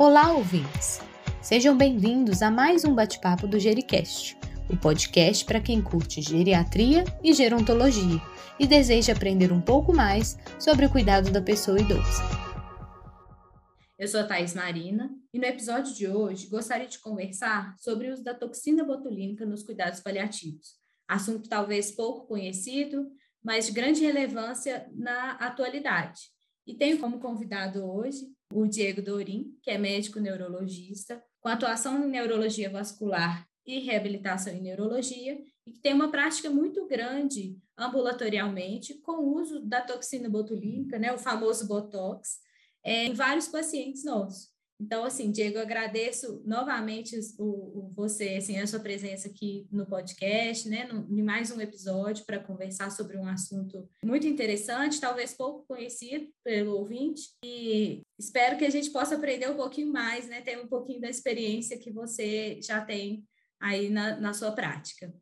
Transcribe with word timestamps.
Olá, 0.00 0.32
ouvintes! 0.32 0.98
Sejam 1.42 1.76
bem-vindos 1.76 2.40
a 2.40 2.50
mais 2.50 2.86
um 2.86 2.94
bate-papo 2.94 3.46
do 3.46 3.60
Gericast, 3.60 4.34
o 4.66 4.74
podcast 4.74 5.44
para 5.44 5.60
quem 5.60 5.82
curte 5.82 6.22
geriatria 6.22 7.04
e 7.22 7.34
gerontologia 7.34 8.18
e 8.58 8.66
deseja 8.66 9.12
aprender 9.12 9.52
um 9.52 9.60
pouco 9.60 9.94
mais 9.94 10.38
sobre 10.58 10.86
o 10.86 10.90
cuidado 10.90 11.30
da 11.30 11.42
pessoa 11.42 11.78
idosa. 11.78 12.22
Eu 13.98 14.08
sou 14.08 14.20
a 14.20 14.24
Thais 14.24 14.54
Marina 14.54 15.10
e 15.34 15.38
no 15.38 15.44
episódio 15.44 15.94
de 15.94 16.08
hoje 16.08 16.46
gostaria 16.46 16.88
de 16.88 16.98
conversar 16.98 17.76
sobre 17.76 18.08
o 18.08 18.14
uso 18.14 18.24
da 18.24 18.32
toxina 18.32 18.82
botulínica 18.82 19.44
nos 19.44 19.62
cuidados 19.62 20.00
paliativos, 20.00 20.76
assunto 21.06 21.46
talvez 21.46 21.90
pouco 21.90 22.26
conhecido, 22.26 23.06
mas 23.44 23.66
de 23.66 23.72
grande 23.72 24.00
relevância 24.00 24.90
na 24.94 25.32
atualidade. 25.32 26.22
E 26.66 26.74
tenho 26.74 26.98
como 26.98 27.20
convidado 27.20 27.84
hoje 27.84 28.24
o 28.52 28.66
Diego 28.66 29.00
Dorim, 29.00 29.56
que 29.62 29.70
é 29.70 29.78
médico 29.78 30.18
neurologista, 30.18 31.22
com 31.40 31.48
atuação 31.48 32.04
em 32.04 32.10
neurologia 32.10 32.68
vascular 32.68 33.46
e 33.66 33.78
reabilitação 33.78 34.52
em 34.52 34.60
neurologia, 34.60 35.38
e 35.66 35.72
que 35.72 35.80
tem 35.80 35.94
uma 35.94 36.10
prática 36.10 36.50
muito 36.50 36.86
grande 36.86 37.56
ambulatorialmente 37.78 38.94
com 38.94 39.12
o 39.12 39.40
uso 39.40 39.60
da 39.60 39.80
toxina 39.80 40.28
botulínica, 40.28 40.98
né, 40.98 41.12
o 41.12 41.18
famoso 41.18 41.66
Botox, 41.66 42.38
é, 42.82 43.06
em 43.06 43.14
vários 43.14 43.48
pacientes 43.48 44.04
nossos. 44.04 44.48
Então, 44.80 45.04
assim, 45.04 45.30
Diego, 45.30 45.58
agradeço 45.58 46.42
novamente 46.46 47.14
o, 47.38 47.44
o, 47.44 47.92
você, 47.94 48.36
assim, 48.36 48.58
a 48.58 48.66
sua 48.66 48.80
presença 48.80 49.28
aqui 49.28 49.68
no 49.70 49.84
podcast, 49.84 50.66
né, 50.70 50.84
no, 50.84 51.06
em 51.14 51.22
mais 51.22 51.50
um 51.50 51.60
episódio 51.60 52.24
para 52.24 52.40
conversar 52.40 52.90
sobre 52.90 53.18
um 53.18 53.26
assunto 53.26 53.86
muito 54.02 54.26
interessante, 54.26 54.98
talvez 54.98 55.34
pouco 55.34 55.66
conhecido 55.68 56.26
pelo 56.42 56.78
ouvinte, 56.78 57.28
e 57.44 58.00
espero 58.18 58.56
que 58.56 58.64
a 58.64 58.70
gente 58.70 58.90
possa 58.90 59.16
aprender 59.16 59.50
um 59.50 59.56
pouquinho 59.56 59.92
mais, 59.92 60.26
né, 60.26 60.40
ter 60.40 60.58
um 60.58 60.66
pouquinho 60.66 61.02
da 61.02 61.10
experiência 61.10 61.78
que 61.78 61.92
você 61.92 62.58
já 62.62 62.80
tem 62.80 63.22
aí 63.60 63.90
na, 63.90 64.18
na 64.18 64.32
sua 64.32 64.52
prática. 64.52 65.12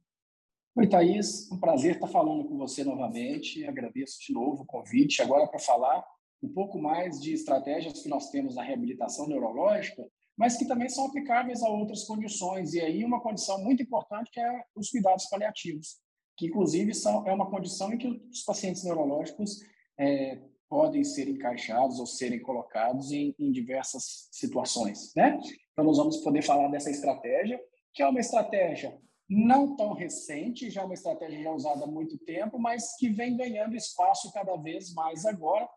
Oi, 0.77 0.87
Thaís, 0.87 1.51
um 1.51 1.59
prazer 1.59 1.97
estar 1.97 2.07
falando 2.07 2.45
com 2.45 2.57
você 2.57 2.85
novamente, 2.85 3.67
agradeço 3.67 4.21
de 4.25 4.33
novo 4.33 4.63
o 4.63 4.67
convite, 4.67 5.21
agora 5.21 5.49
para 5.49 5.59
falar 5.59 6.05
um 6.43 6.49
pouco 6.49 6.79
mais 6.79 7.21
de 7.21 7.33
estratégias 7.33 8.03
que 8.03 8.09
nós 8.09 8.31
temos 8.31 8.55
na 8.55 8.63
reabilitação 8.63 9.27
neurológica, 9.27 10.05
mas 10.37 10.57
que 10.57 10.67
também 10.67 10.89
são 10.89 11.07
aplicáveis 11.07 11.63
a 11.63 11.69
outras 11.69 12.05
condições. 12.05 12.75
E 12.75 12.81
aí 12.81 13.05
uma 13.05 13.21
condição 13.21 13.63
muito 13.63 13.83
importante 13.83 14.31
que 14.31 14.41
é 14.41 14.63
os 14.75 14.91
cuidados 14.91 15.27
paliativos, 15.29 15.97
que 16.37 16.47
inclusive 16.47 16.95
são, 16.95 17.27
é 17.27 17.33
uma 17.33 17.51
condição 17.51 17.93
em 17.93 17.99
que 17.99 18.07
os 18.07 18.43
pacientes 18.45 18.85
neurológicos 18.85 19.59
é, 19.99 20.41
podem 20.69 21.03
ser 21.03 21.29
encaixados 21.29 21.99
ou 21.99 22.07
serem 22.07 22.41
colocados 22.41 23.11
em, 23.11 23.35
em 23.39 23.51
diversas 23.51 24.29
situações, 24.31 25.13
né? 25.17 25.41
Então 25.73 25.85
nós 25.85 25.97
vamos 25.97 26.19
poder 26.19 26.43
falar 26.43 26.69
dessa 26.69 26.91
estratégia, 26.91 27.61
que 27.93 28.03
é 28.03 28.09
uma 28.09 28.21
estratégia 28.21 28.97
não 29.29 29.77
tão 29.77 29.93
recente, 29.93 30.71
já 30.71 30.85
uma 30.85 30.95
estratégia 30.95 31.43
já 31.43 31.53
usada 31.53 31.85
há 31.85 31.87
muito 31.87 32.17
tempo, 32.19 32.59
mas 32.59 32.97
que 32.97 33.11
vem 33.11 33.37
ganhando 33.37 33.77
espaço 33.77 34.33
cada 34.33 34.57
vez 34.57 34.95
mais 34.95 35.27
agora, 35.27 35.69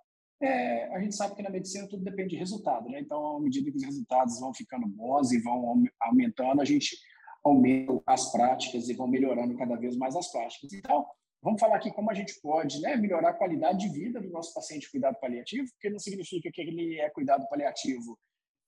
é, 0.41 0.95
a 0.95 0.99
gente 0.99 1.15
sabe 1.15 1.35
que 1.35 1.43
na 1.43 1.49
medicina 1.49 1.87
tudo 1.87 2.03
depende 2.03 2.29
de 2.29 2.35
resultado, 2.35 2.89
né? 2.89 2.99
Então, 2.99 3.37
à 3.37 3.39
medida 3.39 3.69
que 3.69 3.77
os 3.77 3.83
resultados 3.83 4.39
vão 4.39 4.53
ficando 4.53 4.87
bons 4.87 5.31
e 5.31 5.39
vão 5.39 5.83
aumentando, 5.99 6.61
a 6.61 6.65
gente 6.65 6.97
aumenta 7.43 8.01
as 8.05 8.31
práticas 8.31 8.89
e 8.89 8.93
vão 8.93 9.07
melhorando 9.07 9.55
cada 9.57 9.75
vez 9.75 9.95
mais 9.97 10.15
as 10.15 10.31
práticas. 10.31 10.73
Então, 10.73 11.05
vamos 11.41 11.59
falar 11.59 11.77
aqui 11.77 11.91
como 11.91 12.11
a 12.11 12.13
gente 12.13 12.39
pode 12.41 12.81
né, 12.81 12.95
melhorar 12.95 13.29
a 13.29 13.33
qualidade 13.33 13.79
de 13.79 13.89
vida 13.89 14.21
do 14.21 14.29
nosso 14.29 14.53
paciente 14.53 14.89
cuidado 14.89 15.19
paliativo, 15.19 15.67
porque 15.73 15.89
não 15.89 15.99
significa 15.99 16.49
que 16.51 16.61
ele 16.61 16.99
é 16.99 17.09
cuidado 17.09 17.47
paliativo, 17.49 18.17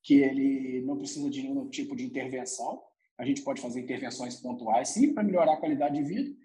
que 0.03 0.15
ele 0.15 0.83
não 0.85 0.97
precisa 0.97 1.29
de 1.29 1.43
nenhum 1.43 1.69
tipo 1.69 1.95
de 1.95 2.05
intervenção. 2.05 2.81
A 3.17 3.25
gente 3.25 3.41
pode 3.41 3.61
fazer 3.61 3.81
intervenções 3.81 4.39
pontuais, 4.41 4.89
sim, 4.89 5.13
para 5.13 5.23
melhorar 5.23 5.53
a 5.53 5.57
qualidade 5.57 5.95
de 5.95 6.03
vida, 6.03 6.35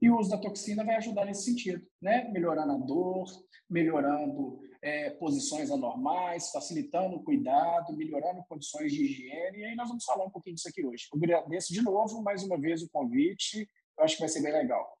e 0.00 0.10
o 0.10 0.18
uso 0.18 0.30
da 0.30 0.38
toxina 0.38 0.84
vai 0.84 0.96
ajudar 0.96 1.24
nesse 1.24 1.44
sentido, 1.44 1.82
né? 2.00 2.28
melhorando 2.30 2.72
a 2.72 2.76
dor, 2.76 3.24
melhorando 3.70 4.60
é, 4.84 5.08
posições 5.08 5.70
anormais, 5.70 6.50
facilitando 6.50 7.16
o 7.16 7.24
cuidado, 7.24 7.96
melhorando 7.96 8.44
condições 8.46 8.92
de 8.92 9.02
higiene. 9.02 9.58
E 9.60 9.64
aí 9.64 9.74
nós 9.74 9.88
vamos 9.88 10.04
falar 10.04 10.26
um 10.26 10.30
pouquinho 10.30 10.54
disso 10.54 10.68
aqui 10.68 10.84
hoje. 10.84 11.08
Eu 11.10 11.18
agradeço 11.18 11.72
de 11.72 11.80
novo, 11.80 12.22
mais 12.22 12.42
uma 12.42 12.60
vez, 12.60 12.82
o 12.82 12.90
convite. 12.90 13.66
Eu 13.96 14.04
acho 14.04 14.16
que 14.16 14.20
vai 14.20 14.28
ser 14.28 14.42
bem 14.42 14.52
legal. 14.52 14.94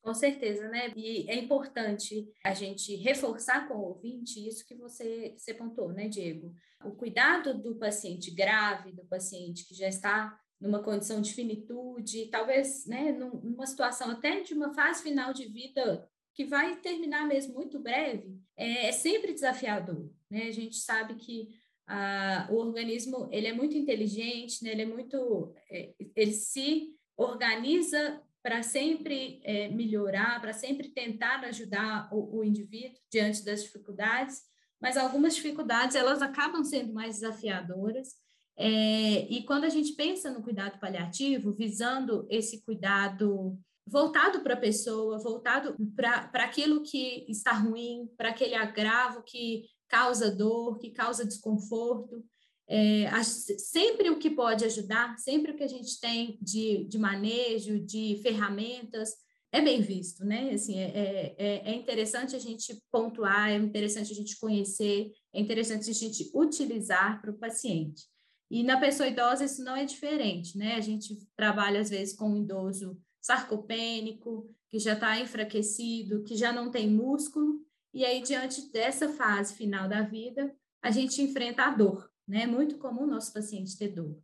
Com 0.00 0.14
certeza, 0.14 0.68
né? 0.68 0.92
E 0.96 1.28
é 1.28 1.34
importante 1.34 2.32
a 2.44 2.54
gente 2.54 2.94
reforçar 2.94 3.66
com 3.66 3.74
o 3.74 3.88
ouvinte 3.88 4.46
isso 4.46 4.64
que 4.64 4.76
você, 4.76 5.34
você 5.36 5.52
pontuou, 5.52 5.92
né, 5.92 6.06
Diego? 6.06 6.54
O 6.84 6.92
cuidado 6.92 7.60
do 7.60 7.74
paciente 7.74 8.30
grave, 8.30 8.92
do 8.92 9.04
paciente 9.06 9.66
que 9.66 9.74
já 9.74 9.88
está 9.88 10.38
numa 10.60 10.84
condição 10.84 11.20
de 11.20 11.34
finitude, 11.34 12.28
talvez 12.30 12.86
né, 12.86 13.10
numa 13.10 13.66
situação 13.66 14.12
até 14.12 14.40
de 14.40 14.54
uma 14.54 14.72
fase 14.72 15.02
final 15.02 15.32
de 15.32 15.48
vida 15.48 16.08
que 16.34 16.44
vai 16.44 16.76
terminar 16.76 17.26
mesmo 17.26 17.54
muito 17.54 17.78
breve, 17.78 18.38
é, 18.56 18.86
é 18.88 18.92
sempre 18.92 19.32
desafiador. 19.32 20.10
Né? 20.30 20.44
A 20.44 20.52
gente 20.52 20.76
sabe 20.76 21.14
que 21.14 21.48
ah, 21.86 22.48
o 22.50 22.56
organismo 22.56 23.28
ele 23.32 23.46
é 23.46 23.52
muito 23.52 23.76
inteligente, 23.76 24.62
né? 24.62 24.70
ele 24.70 24.82
é 24.82 24.86
muito, 24.86 25.52
é, 25.70 25.92
ele 26.14 26.32
se 26.32 26.94
organiza 27.16 28.22
para 28.42 28.62
sempre 28.62 29.40
é, 29.44 29.68
melhorar, 29.68 30.40
para 30.40 30.52
sempre 30.52 30.88
tentar 30.88 31.44
ajudar 31.44 32.08
o, 32.12 32.38
o 32.38 32.44
indivíduo 32.44 32.98
diante 33.10 33.44
das 33.44 33.62
dificuldades, 33.64 34.42
mas 34.80 34.96
algumas 34.96 35.34
dificuldades 35.34 35.94
elas 35.94 36.22
acabam 36.22 36.64
sendo 36.64 36.92
mais 36.92 37.16
desafiadoras 37.16 38.14
é, 38.62 39.26
e 39.30 39.42
quando 39.44 39.64
a 39.64 39.70
gente 39.70 39.94
pensa 39.94 40.30
no 40.30 40.42
cuidado 40.42 40.78
paliativo, 40.78 41.50
visando 41.50 42.26
esse 42.28 42.62
cuidado 42.62 43.58
voltado 43.90 44.40
para 44.40 44.54
a 44.54 44.60
pessoa, 44.60 45.18
voltado 45.18 45.76
para 45.96 46.44
aquilo 46.44 46.82
que 46.82 47.26
está 47.28 47.52
ruim, 47.52 48.08
para 48.16 48.30
aquele 48.30 48.54
agravo 48.54 49.22
que 49.22 49.64
causa 49.88 50.30
dor, 50.30 50.78
que 50.78 50.90
causa 50.90 51.26
desconforto, 51.26 52.24
é, 52.68 53.10
sempre 53.24 54.08
o 54.10 54.18
que 54.18 54.30
pode 54.30 54.64
ajudar, 54.64 55.18
sempre 55.18 55.50
o 55.50 55.56
que 55.56 55.64
a 55.64 55.68
gente 55.68 55.98
tem 56.00 56.38
de, 56.40 56.84
de 56.84 56.98
manejo, 56.98 57.80
de 57.80 58.20
ferramentas, 58.22 59.10
é 59.52 59.60
bem 59.60 59.80
visto, 59.80 60.24
né? 60.24 60.52
Assim, 60.52 60.78
é, 60.78 61.34
é, 61.36 61.70
é 61.70 61.74
interessante 61.74 62.36
a 62.36 62.38
gente 62.38 62.80
pontuar, 62.92 63.50
é 63.50 63.56
interessante 63.56 64.12
a 64.12 64.14
gente 64.14 64.38
conhecer, 64.38 65.10
é 65.32 65.40
interessante 65.40 65.90
a 65.90 65.92
gente 65.92 66.30
utilizar 66.32 67.20
para 67.20 67.32
o 67.32 67.38
paciente. 67.38 68.04
E 68.48 68.62
na 68.62 68.78
pessoa 68.78 69.08
idosa 69.08 69.44
isso 69.44 69.64
não 69.64 69.74
é 69.74 69.84
diferente, 69.84 70.56
né? 70.56 70.74
A 70.74 70.80
gente 70.80 71.18
trabalha 71.36 71.80
às 71.80 71.90
vezes 71.90 72.14
com 72.14 72.30
um 72.30 72.36
idoso 72.36 72.96
sarcopênico, 73.20 74.48
que 74.68 74.78
já 74.78 74.94
está 74.94 75.18
enfraquecido, 75.18 76.22
que 76.22 76.36
já 76.36 76.52
não 76.52 76.70
tem 76.70 76.88
músculo, 76.88 77.60
e 77.92 78.04
aí 78.04 78.22
diante 78.22 78.70
dessa 78.70 79.08
fase 79.08 79.54
final 79.54 79.88
da 79.88 80.02
vida, 80.02 80.54
a 80.82 80.90
gente 80.90 81.20
enfrenta 81.20 81.64
a 81.64 81.70
dor, 81.70 82.10
né? 82.26 82.42
É 82.42 82.46
muito 82.46 82.78
comum 82.78 83.06
nosso 83.06 83.32
paciente 83.32 83.76
ter 83.76 83.88
dor. 83.88 84.16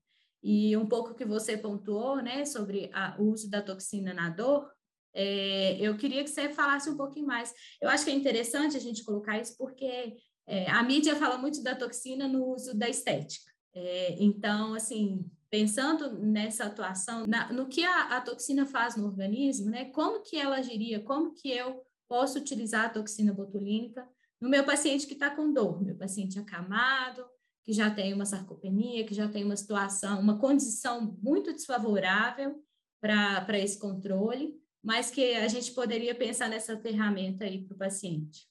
E 0.43 0.77
um 0.77 0.87
pouco 0.87 1.15
que 1.15 1.25
você 1.25 1.57
pontuou, 1.57 2.23
né, 2.23 2.45
sobre 2.45 2.91
o 3.19 3.25
uso 3.25 3.51
da 3.51 3.61
toxina 3.61 4.15
na 4.15 4.31
dor, 4.31 4.71
é, 5.13 5.77
eu 5.81 5.97
queria 5.97 6.23
que 6.23 6.31
você 6.31 6.51
falasse 6.51 6.89
um 6.89 6.97
pouquinho 6.97 7.27
mais. 7.27 7.53
Eu 7.81 7.89
acho 7.89 8.05
que 8.05 8.11
é 8.11 8.15
interessante 8.15 8.77
a 8.77 8.81
gente 8.81 9.03
colocar 9.03 9.41
isso 9.41 9.57
porque 9.57 10.15
é, 10.47 10.71
a 10.71 10.83
mídia 10.83 11.17
fala 11.17 11.39
muito 11.39 11.63
da 11.63 11.75
toxina 11.75 12.29
no 12.29 12.45
uso 12.55 12.77
da 12.77 12.89
estética. 12.89 13.51
É, 13.75 14.15
então, 14.23 14.75
assim, 14.75 15.25
pensando 15.51 16.19
nessa 16.19 16.65
atuação, 16.65 17.27
na, 17.27 17.53
no 17.53 17.67
que 17.67 17.85
a, 17.85 18.17
a, 18.17 18.21
toxina 18.21 18.67
faz 18.67 18.97
no 18.97 19.07
organismo, 19.07 19.71
né? 19.71 19.87
Como 19.87 20.23
que 20.23 20.37
ela 20.37 20.57
agiria? 20.57 21.01
Como 21.01 21.33
que 21.33 21.51
eu 21.51 21.83
posso 22.09 22.39
utilizar 22.39 22.87
a 22.87 22.91
toxina 22.91 23.33
botulínica 23.33 24.07
no 24.41 24.49
meu 24.49 24.65
paciente 24.65 25.07
que 25.07 25.15
está 25.15 25.31
com 25.31 25.53
dor, 25.53 25.83
meu 25.83 25.97
paciente 25.97 26.39
acamado, 26.39 27.25
que 27.65 27.73
já 27.73 27.91
tem 27.91 28.13
uma 28.13 28.25
sarcopenia, 28.25 29.05
que 29.05 29.15
já 29.15 29.29
tem 29.29 29.45
uma 29.45 29.57
situação, 29.57 30.21
uma 30.21 30.39
condição 30.39 31.17
muito 31.23 31.53
desfavorável 31.53 32.63
para 33.01 33.59
esse 33.59 33.79
controle, 33.79 34.55
mas 34.83 35.11
que 35.11 35.35
a 35.35 35.49
gente 35.49 35.73
poderia 35.73 36.15
pensar 36.15 36.49
nessa 36.49 36.79
ferramenta 36.79 37.45
aí 37.45 37.65
para 37.65 37.75
o 37.75 37.79
paciente. 37.79 38.47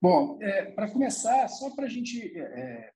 Bom, 0.00 0.38
é, 0.40 0.66
para 0.72 0.90
começar, 0.90 1.46
só 1.48 1.70
para 1.70 1.86
a 1.86 1.88
gente 1.88 2.36
é, 2.36 2.92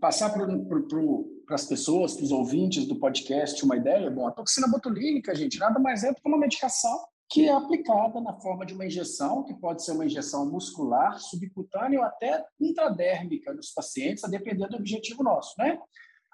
passar 0.00 0.30
para 0.30 1.54
as 1.54 1.64
pessoas, 1.66 2.14
para 2.14 2.24
os 2.24 2.32
ouvintes 2.32 2.86
do 2.86 2.98
podcast 2.98 3.64
uma 3.64 3.76
ideia, 3.76 4.10
bom, 4.10 4.26
a 4.26 4.32
toxina 4.32 4.68
botulínica, 4.68 5.34
gente, 5.34 5.58
nada 5.58 5.78
mais 5.78 6.04
é 6.04 6.08
do 6.08 6.16
que 6.16 6.28
uma 6.28 6.38
medicação 6.38 6.98
que 7.30 7.46
é 7.46 7.52
aplicada 7.52 8.20
na 8.20 8.32
forma 8.40 8.64
de 8.64 8.72
uma 8.72 8.86
injeção, 8.86 9.44
que 9.44 9.54
pode 9.54 9.84
ser 9.84 9.92
uma 9.92 10.06
injeção 10.06 10.50
muscular, 10.50 11.18
subcutânea 11.20 11.98
ou 11.98 12.04
até 12.04 12.42
intradérmica 12.58 13.52
nos 13.52 13.70
pacientes, 13.70 14.24
a 14.24 14.28
depender 14.28 14.66
do 14.68 14.76
objetivo 14.76 15.22
nosso, 15.22 15.54
né? 15.58 15.78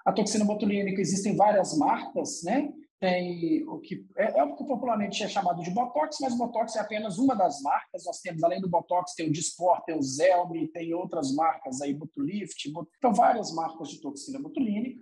A 0.05 0.13
toxina 0.13 0.45
botulínica 0.45 1.01
existem 1.01 1.35
várias 1.35 1.77
marcas, 1.77 2.41
né? 2.43 2.71
Tem 3.05 3.63
o 3.67 3.79
que 3.79 4.03
é, 4.17 4.39
é, 4.39 4.43
o 4.43 4.55
que 4.55 4.65
popularmente 4.65 5.23
é 5.23 5.27
chamado 5.27 5.61
de 5.61 5.69
Botox, 5.69 6.17
mas 6.21 6.35
Botox 6.35 6.75
é 6.75 6.79
apenas 6.79 7.19
uma 7.19 7.35
das 7.35 7.61
marcas. 7.61 8.03
Nós 8.03 8.19
temos, 8.19 8.43
além 8.43 8.59
do 8.59 8.67
Botox, 8.67 9.13
tem 9.13 9.29
o 9.29 9.31
Disport, 9.31 9.85
tem 9.85 9.95
o 9.95 10.01
Zelme, 10.01 10.67
tem 10.69 10.91
outras 10.91 11.31
marcas 11.35 11.81
aí, 11.81 11.93
Botulift, 11.93 12.67
então 12.97 13.13
várias 13.13 13.53
marcas 13.53 13.89
de 13.89 14.01
toxina 14.01 14.39
botulínica, 14.39 14.99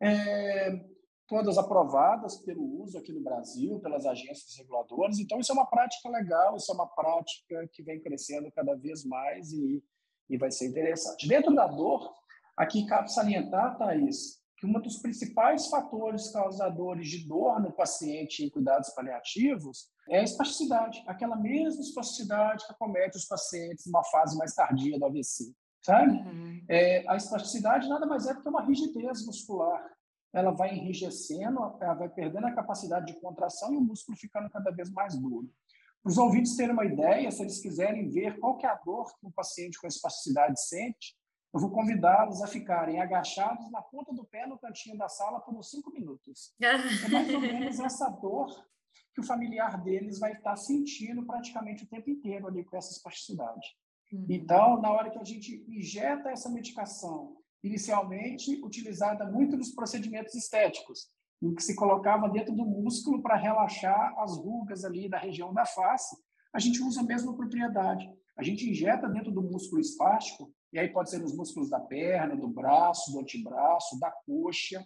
é, 0.00 0.80
todas 1.26 1.58
aprovadas 1.58 2.36
pelo 2.36 2.82
uso 2.82 2.96
aqui 2.96 3.12
no 3.12 3.20
Brasil, 3.20 3.80
pelas 3.80 4.06
agências 4.06 4.56
reguladoras. 4.56 5.18
Então, 5.18 5.40
isso 5.40 5.50
é 5.50 5.54
uma 5.54 5.66
prática 5.66 6.08
legal, 6.08 6.54
isso 6.54 6.70
é 6.70 6.74
uma 6.74 6.86
prática 6.86 7.68
que 7.72 7.82
vem 7.82 8.00
crescendo 8.00 8.48
cada 8.52 8.76
vez 8.76 9.04
mais 9.04 9.52
e, 9.52 9.82
e 10.28 10.38
vai 10.38 10.52
ser 10.52 10.68
interessante. 10.68 11.26
Dentro 11.26 11.52
da 11.52 11.66
dor, 11.66 12.14
aqui 12.56 12.86
cabe 12.86 13.12
salientar, 13.12 13.76
Thaís, 13.76 14.39
que 14.60 14.66
um 14.66 14.72
dos 14.74 14.98
principais 14.98 15.68
fatores 15.68 16.30
causadores 16.30 17.08
de 17.08 17.26
dor 17.26 17.60
no 17.60 17.72
paciente 17.72 18.44
em 18.44 18.50
cuidados 18.50 18.90
paliativos 18.90 19.88
é 20.06 20.20
a 20.20 20.22
espasticidade, 20.22 21.02
aquela 21.06 21.34
mesma 21.34 21.80
espasticidade 21.80 22.66
que 22.66 22.72
acomete 22.72 23.16
os 23.16 23.24
pacientes 23.24 23.86
numa 23.86 24.04
fase 24.04 24.36
mais 24.36 24.54
tardia 24.54 24.98
do 24.98 25.06
AVC, 25.06 25.54
sabe? 25.80 26.12
Uhum. 26.12 26.62
É, 26.68 27.08
a 27.08 27.16
espasticidade 27.16 27.88
nada 27.88 28.04
mais 28.04 28.26
é 28.26 28.34
do 28.34 28.42
que 28.42 28.48
uma 28.48 28.62
rigidez 28.62 29.24
muscular. 29.24 29.82
Ela 30.30 30.50
vai 30.50 30.74
enrijecendo, 30.76 31.78
ela 31.80 31.94
vai 31.94 32.10
perdendo 32.10 32.46
a 32.46 32.52
capacidade 32.52 33.06
de 33.06 33.18
contração 33.18 33.72
e 33.72 33.78
o 33.78 33.80
músculo 33.80 34.18
ficando 34.18 34.50
cada 34.50 34.70
vez 34.70 34.90
mais 34.92 35.18
duro. 35.18 35.50
Para 36.02 36.10
os 36.10 36.18
ouvintes 36.18 36.54
terem 36.54 36.72
uma 36.72 36.84
ideia, 36.84 37.30
se 37.30 37.42
eles 37.42 37.60
quiserem 37.60 38.08
ver 38.10 38.38
qual 38.38 38.58
que 38.58 38.66
é 38.66 38.68
a 38.68 38.74
dor 38.84 39.06
que 39.18 39.26
um 39.26 39.30
paciente 39.30 39.80
com 39.80 39.86
espasticidade 39.86 40.60
sente, 40.60 41.14
eu 41.52 41.60
vou 41.60 41.70
convidá-los 41.70 42.42
a 42.42 42.46
ficarem 42.46 43.00
agachados 43.00 43.70
na 43.70 43.82
ponta 43.82 44.12
do 44.12 44.24
pé 44.24 44.46
no 44.46 44.58
cantinho 44.58 44.96
da 44.96 45.08
sala 45.08 45.40
por 45.40 45.54
uns 45.54 45.70
cinco 45.70 45.90
minutos. 45.90 46.54
É 46.60 46.76
mais 47.08 47.34
ou 47.34 47.40
menos 47.40 47.78
essa 47.80 48.08
dor 48.08 48.48
que 49.12 49.20
o 49.20 49.24
familiar 49.24 49.82
deles 49.82 50.20
vai 50.20 50.32
estar 50.32 50.56
sentindo 50.56 51.26
praticamente 51.26 51.82
o 51.82 51.88
tempo 51.88 52.08
inteiro 52.08 52.46
ali 52.46 52.64
com 52.64 52.76
essa 52.76 52.92
espasticidade. 52.92 53.66
Uhum. 54.12 54.26
Então, 54.28 54.80
na 54.80 54.90
hora 54.90 55.10
que 55.10 55.18
a 55.18 55.24
gente 55.24 55.64
injeta 55.68 56.30
essa 56.30 56.48
medicação, 56.48 57.36
inicialmente 57.62 58.60
utilizada 58.64 59.26
muito 59.26 59.56
nos 59.56 59.72
procedimentos 59.72 60.34
estéticos, 60.34 61.08
em 61.42 61.54
que 61.54 61.62
se 61.62 61.74
colocava 61.74 62.28
dentro 62.28 62.54
do 62.54 62.64
músculo 62.64 63.22
para 63.22 63.36
relaxar 63.36 64.14
as 64.18 64.36
rugas 64.36 64.84
ali 64.84 65.08
da 65.08 65.18
região 65.18 65.52
da 65.52 65.64
face, 65.64 66.16
a 66.52 66.58
gente 66.60 66.82
usa 66.82 67.00
a 67.00 67.04
mesma 67.04 67.34
propriedade. 67.34 68.08
A 68.36 68.42
gente 68.42 68.68
injeta 68.68 69.08
dentro 69.08 69.32
do 69.32 69.42
músculo 69.42 69.80
espástico 69.80 70.52
e 70.72 70.78
aí 70.78 70.88
pode 70.88 71.10
ser 71.10 71.18
nos 71.18 71.36
músculos 71.36 71.68
da 71.68 71.80
perna, 71.80 72.36
do 72.36 72.48
braço, 72.48 73.12
do 73.12 73.20
antebraço, 73.20 73.98
da 73.98 74.10
coxa. 74.10 74.84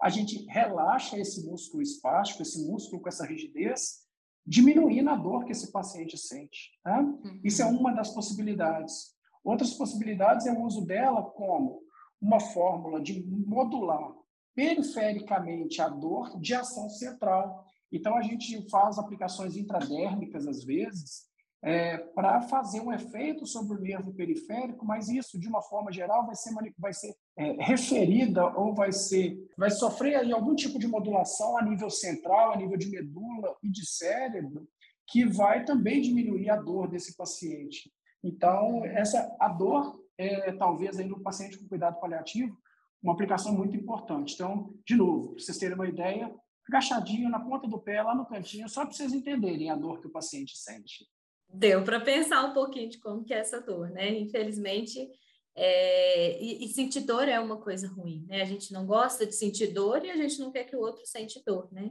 A 0.00 0.08
gente 0.08 0.46
relaxa 0.46 1.18
esse 1.18 1.46
músculo 1.46 1.82
espástico, 1.82 2.42
esse 2.42 2.66
músculo 2.66 3.02
com 3.02 3.08
essa 3.08 3.26
rigidez, 3.26 4.06
diminuindo 4.46 5.10
a 5.10 5.16
dor 5.16 5.44
que 5.44 5.52
esse 5.52 5.70
paciente 5.70 6.16
sente. 6.16 6.70
Tá? 6.82 7.00
Uhum. 7.00 7.40
Isso 7.44 7.60
é 7.62 7.66
uma 7.66 7.92
das 7.92 8.10
possibilidades. 8.14 9.14
Outras 9.44 9.74
possibilidades 9.74 10.46
é 10.46 10.52
o 10.52 10.62
uso 10.62 10.86
dela 10.86 11.22
como 11.22 11.82
uma 12.20 12.40
fórmula 12.40 13.00
de 13.00 13.22
modular 13.24 14.14
perifericamente 14.54 15.80
a 15.80 15.88
dor 15.88 16.38
de 16.38 16.54
ação 16.54 16.88
central. 16.90 17.64
Então, 17.90 18.16
a 18.16 18.22
gente 18.22 18.68
faz 18.68 18.98
aplicações 18.98 19.56
intradérmicas, 19.56 20.46
às 20.46 20.64
vezes, 20.64 21.29
é, 21.62 21.98
para 21.98 22.40
fazer 22.42 22.80
um 22.80 22.92
efeito 22.92 23.46
sobre 23.46 23.76
o 23.76 23.80
nervo 23.80 24.14
periférico, 24.14 24.84
mas 24.84 25.08
isso, 25.08 25.38
de 25.38 25.46
uma 25.46 25.60
forma 25.60 25.92
geral, 25.92 26.24
vai 26.24 26.34
ser, 26.34 26.50
vai 26.78 26.92
ser 26.92 27.14
é, 27.36 27.52
referida 27.62 28.46
ou 28.58 28.74
vai 28.74 28.92
ser 28.92 29.36
vai 29.58 29.70
sofrer 29.70 30.16
aí 30.16 30.32
algum 30.32 30.54
tipo 30.54 30.78
de 30.78 30.88
modulação 30.88 31.58
a 31.58 31.62
nível 31.62 31.90
central, 31.90 32.52
a 32.52 32.56
nível 32.56 32.78
de 32.78 32.88
medula 32.88 33.54
e 33.62 33.70
de 33.70 33.86
cérebro, 33.86 34.66
que 35.06 35.26
vai 35.26 35.64
também 35.64 36.00
diminuir 36.00 36.48
a 36.48 36.56
dor 36.56 36.88
desse 36.88 37.16
paciente. 37.16 37.92
Então, 38.22 38.84
essa 38.84 39.36
a 39.38 39.48
dor 39.48 40.00
é 40.16 40.52
talvez 40.52 40.98
aí 40.98 41.06
no 41.06 41.20
paciente 41.20 41.58
com 41.58 41.68
cuidado 41.68 42.00
paliativo 42.00 42.56
uma 43.02 43.14
aplicação 43.14 43.54
muito 43.54 43.76
importante. 43.76 44.34
Então, 44.34 44.74
de 44.86 44.94
novo, 44.94 45.30
para 45.30 45.42
vocês 45.42 45.56
terem 45.56 45.74
uma 45.74 45.88
ideia, 45.88 46.34
agachadinho 46.68 47.30
na 47.30 47.40
ponta 47.40 47.66
do 47.66 47.80
pé, 47.80 48.02
lá 48.02 48.14
no 48.14 48.26
cantinho, 48.26 48.68
só 48.68 48.84
para 48.84 48.92
vocês 48.92 49.14
entenderem 49.14 49.70
a 49.70 49.74
dor 49.74 50.00
que 50.00 50.06
o 50.06 50.12
paciente 50.12 50.56
sente 50.58 51.06
deu 51.52 51.82
para 51.84 52.00
pensar 52.00 52.44
um 52.44 52.54
pouquinho 52.54 52.88
de 52.88 52.98
como 52.98 53.24
que 53.24 53.34
é 53.34 53.38
essa 53.38 53.60
dor, 53.60 53.90
né? 53.90 54.08
Infelizmente, 54.18 55.08
é, 55.54 56.42
e, 56.42 56.64
e, 56.64 56.68
sentir 56.68 57.00
dor 57.00 57.28
é 57.28 57.38
uma 57.38 57.58
coisa 57.60 57.88
ruim, 57.88 58.24
né? 58.28 58.42
A 58.42 58.46
gente 58.46 58.72
não 58.72 58.86
gosta 58.86 59.26
de 59.26 59.34
sentir 59.34 59.68
dor 59.68 60.04
e 60.04 60.10
a 60.10 60.16
gente 60.16 60.38
não 60.38 60.50
quer 60.50 60.64
que 60.64 60.76
o 60.76 60.80
outro 60.80 61.04
sente 61.04 61.42
dor, 61.44 61.68
né? 61.72 61.90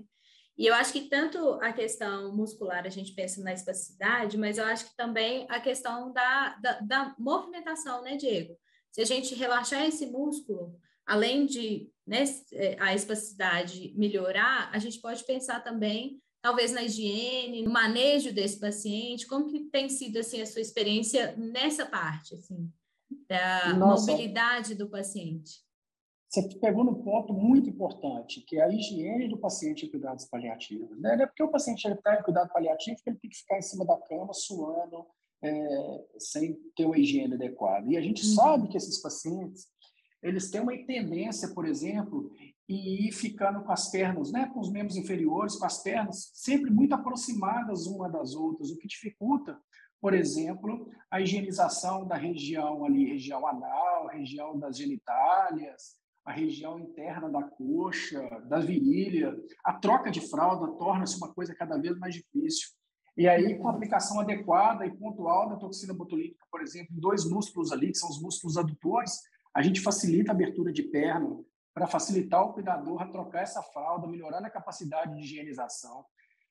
E 0.57 0.65
eu 0.65 0.73
acho 0.73 0.91
que 0.91 1.07
tanto 1.07 1.53
a 1.61 1.71
questão 1.71 2.35
muscular 2.35 2.85
a 2.85 2.89
gente 2.89 3.13
pensa 3.13 3.41
na 3.41 3.53
espasticidade, 3.53 4.37
mas 4.37 4.57
eu 4.57 4.65
acho 4.65 4.89
que 4.89 4.95
também 4.95 5.45
a 5.49 5.59
questão 5.59 6.11
da, 6.11 6.55
da, 6.55 6.79
da 6.81 7.15
movimentação, 7.17 8.01
né, 8.01 8.17
Diego? 8.17 8.57
Se 8.91 9.01
a 9.01 9.05
gente 9.05 9.35
relaxar 9.35 9.85
esse 9.85 10.05
músculo, 10.07 10.75
além 11.05 11.45
de 11.45 11.89
né, 12.05 12.23
é, 12.53 12.75
a 12.79 12.93
espasticidade 12.93 13.93
melhorar, 13.95 14.69
a 14.73 14.79
gente 14.79 14.99
pode 14.99 15.23
pensar 15.23 15.63
também 15.63 16.21
talvez 16.41 16.71
na 16.71 16.83
higiene, 16.83 17.63
no 17.63 17.71
manejo 17.71 18.33
desse 18.33 18.59
paciente? 18.59 19.27
Como 19.27 19.47
que 19.47 19.65
tem 19.65 19.89
sido 19.89 20.17
assim 20.17 20.41
a 20.41 20.45
sua 20.45 20.61
experiência 20.61 21.35
nessa 21.37 21.85
parte, 21.85 22.35
assim, 22.35 22.71
da 23.27 23.73
Nossa, 23.73 24.11
mobilidade 24.11 24.75
do 24.75 24.89
paciente? 24.89 25.61
Você 26.29 26.47
pegou 26.59 26.83
no 26.83 27.03
ponto 27.03 27.33
muito 27.33 27.69
importante, 27.69 28.41
que 28.41 28.57
é 28.57 28.63
a 28.63 28.69
higiene 28.69 29.27
do 29.27 29.37
paciente 29.37 29.85
em 29.85 29.89
cuidados 29.89 30.25
paliativos. 30.25 30.99
Né? 30.99 31.15
Não 31.15 31.23
é 31.23 31.25
porque 31.25 31.41
o 31.41 31.49
paciente 31.49 31.87
está 31.87 32.19
em 32.19 32.23
cuidado 32.23 32.53
paliativo 32.53 33.01
que 33.03 33.09
ele 33.09 33.17
tem 33.17 33.31
que 33.31 33.37
ficar 33.37 33.57
em 33.57 33.63
cima 33.63 33.83
da 33.83 33.97
cama 33.97 34.31
suando, 34.31 35.07
é, 35.41 36.05
sem 36.19 36.53
ter 36.75 36.85
uma 36.85 36.99
higiene 36.99 37.33
adequada. 37.33 37.91
E 37.91 37.97
a 37.97 38.01
gente 38.01 38.23
uhum. 38.27 38.35
sabe 38.35 38.67
que 38.67 38.77
esses 38.77 39.01
pacientes, 39.01 39.65
eles 40.21 40.51
têm 40.51 40.61
uma 40.61 40.77
tendência, 40.85 41.51
por 41.51 41.65
exemplo, 41.65 42.31
e 42.69 43.07
ir 43.07 43.11
ficando 43.11 43.63
com 43.63 43.71
as 43.71 43.89
pernas, 43.89 44.31
né, 44.31 44.45
com 44.53 44.59
os 44.59 44.71
membros 44.71 44.95
inferiores, 44.95 45.55
com 45.55 45.65
as 45.65 45.81
pernas 45.81 46.29
sempre 46.35 46.69
muito 46.69 46.93
aproximadas 46.93 47.87
uma 47.87 48.07
das 48.07 48.35
outras, 48.35 48.69
o 48.69 48.77
que 48.77 48.87
dificulta, 48.87 49.59
por 49.99 50.13
exemplo, 50.13 50.87
a 51.09 51.19
higienização 51.19 52.07
da 52.07 52.15
região 52.15 52.85
ali, 52.85 53.05
região 53.05 53.45
anal, 53.47 54.07
região 54.07 54.57
das 54.57 54.77
genitálias, 54.77 55.97
a 56.23 56.31
região 56.31 56.79
interna 56.79 57.27
da 57.27 57.41
coxa, 57.41 58.21
da 58.47 58.59
virilha. 58.59 59.35
A 59.65 59.73
troca 59.73 60.11
de 60.11 60.21
fralda 60.29 60.71
torna-se 60.77 61.17
uma 61.17 61.33
coisa 61.33 61.55
cada 61.55 61.75
vez 61.75 61.97
mais 61.97 62.13
difícil. 62.13 62.69
E 63.17 63.27
aí, 63.27 63.57
com 63.57 63.67
a 63.67 63.71
aplicação 63.71 64.19
adequada 64.19 64.85
e 64.85 64.95
pontual 64.95 65.49
da 65.49 65.57
toxina 65.57 65.93
botulínica, 65.93 66.45
por 66.51 66.61
exemplo, 66.61 66.95
em 66.95 66.99
dois 66.99 67.25
músculos 67.25 67.71
ali, 67.71 67.91
que 67.91 67.97
são 67.97 68.09
os 68.09 68.21
músculos 68.21 68.57
adutores, 68.57 69.19
a 69.53 69.61
gente 69.61 69.81
facilita 69.81 70.31
a 70.31 70.35
abertura 70.35 70.71
de 70.71 70.83
perna, 70.83 71.35
para 71.79 71.87
facilitar 71.87 72.43
o 72.43 72.51
cuidador 72.51 73.01
a 73.01 73.07
trocar 73.07 73.43
essa 73.43 73.63
fralda, 73.63 74.05
melhorando 74.05 74.45
a 74.45 74.49
capacidade 74.49 75.15
de 75.15 75.21
higienização. 75.21 76.05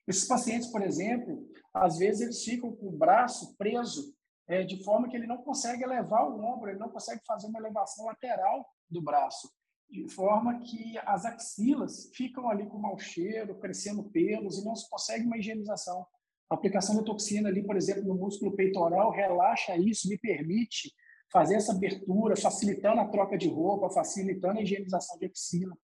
Esses 0.06 0.26
pacientes, 0.26 0.68
por 0.68 0.80
exemplo, 0.80 1.47
às 1.75 1.99
vezes 1.99 2.23
eles 2.23 2.42
ficam 2.42 2.75
com 2.75 2.88
o 2.88 2.97
braço 2.97 3.54
preso, 3.58 4.14
é, 4.47 4.62
de 4.62 4.82
forma 4.82 5.06
que 5.06 5.14
ele 5.14 5.26
não 5.26 5.42
consegue 5.42 5.85
elevar 5.85 6.26
o 6.26 6.42
ombro, 6.42 6.70
ele 6.70 6.78
não 6.78 6.88
consegue 6.88 7.20
fazer 7.26 7.47
uma 7.47 7.58
elevação 7.58 8.06
lateral 8.06 8.66
do 8.88 9.02
braço, 9.02 9.52
de 9.90 10.08
forma 10.08 10.61
que 10.61 10.97
as 11.04 11.26
axilas 11.26 12.11
ficam 12.14 12.49
ali 12.49 12.66
com 12.66 12.78
mau 12.78 12.99
cheiro, 12.99 13.58
crescendo 13.58 14.04
pelos 14.04 14.56
e 14.56 14.64
não 14.64 14.75
se 14.75 14.88
consegue 14.88 15.26
uma 15.26 15.37
higienização. 15.37 16.06
A 16.49 16.54
aplicação 16.54 16.97
da 16.97 17.02
toxina 17.02 17.50
ali, 17.50 17.62
por 17.62 17.76
exemplo, 17.76 18.04
no 18.04 18.14
músculo 18.14 18.56
peitoral, 18.56 19.11
relaxa 19.11 19.76
isso, 19.76 20.08
me 20.08 20.16
permite 20.16 20.90
fazer 21.30 21.56
essa 21.56 21.73
abertura, 21.73 22.37
facilitando 22.37 23.00
a 23.00 23.08
troca 23.08 23.37
de 23.37 23.49
roupa, 23.49 23.90
facilitando 23.90 24.58
a 24.58 24.62
higienização 24.62 25.18
de 25.18 25.26
axila. 25.26 25.76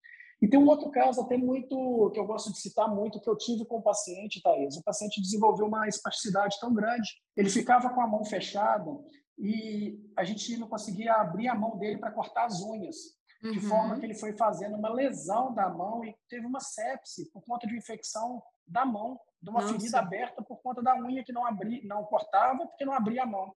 E 0.40 0.48
tem 0.48 0.58
um 0.58 0.66
outro 0.66 0.90
caso 0.90 1.20
até 1.20 1.36
muito, 1.36 2.10
que 2.12 2.18
eu 2.18 2.26
gosto 2.26 2.52
de 2.52 2.58
citar 2.58 2.92
muito, 2.92 3.20
que 3.20 3.30
eu 3.30 3.36
tive 3.36 3.64
com 3.64 3.76
o 3.76 3.82
paciente, 3.82 4.42
Thaís. 4.42 4.76
O 4.76 4.82
paciente 4.82 5.20
desenvolveu 5.20 5.66
uma 5.66 5.86
espasticidade 5.86 6.58
tão 6.60 6.74
grande, 6.74 7.08
ele 7.36 7.48
ficava 7.48 7.90
com 7.90 8.00
a 8.00 8.08
mão 8.08 8.24
fechada 8.24 8.90
e 9.38 10.00
a 10.16 10.24
gente 10.24 10.56
não 10.56 10.68
conseguia 10.68 11.14
abrir 11.14 11.46
a 11.46 11.54
mão 11.54 11.78
dele 11.78 11.98
para 11.98 12.10
cortar 12.10 12.46
as 12.46 12.60
unhas, 12.60 12.96
uhum. 13.42 13.52
de 13.52 13.60
forma 13.60 13.98
que 14.00 14.04
ele 14.04 14.14
foi 14.14 14.32
fazendo 14.32 14.76
uma 14.76 14.92
lesão 14.92 15.54
da 15.54 15.68
mão 15.68 16.04
e 16.04 16.12
teve 16.28 16.44
uma 16.44 16.60
sepse 16.60 17.30
por 17.30 17.42
conta 17.44 17.66
de 17.66 17.76
infecção 17.76 18.42
da 18.66 18.84
mão, 18.84 19.20
de 19.40 19.48
uma 19.48 19.60
Nossa. 19.60 19.74
ferida 19.74 20.00
aberta 20.00 20.42
por 20.42 20.60
conta 20.60 20.82
da 20.82 20.96
unha 20.96 21.24
que 21.24 21.32
não 21.32 21.46
abria, 21.46 21.80
não 21.84 22.04
cortava 22.04 22.66
porque 22.66 22.84
não 22.84 22.94
abria 22.94 23.22
a 23.22 23.26
mão. 23.26 23.54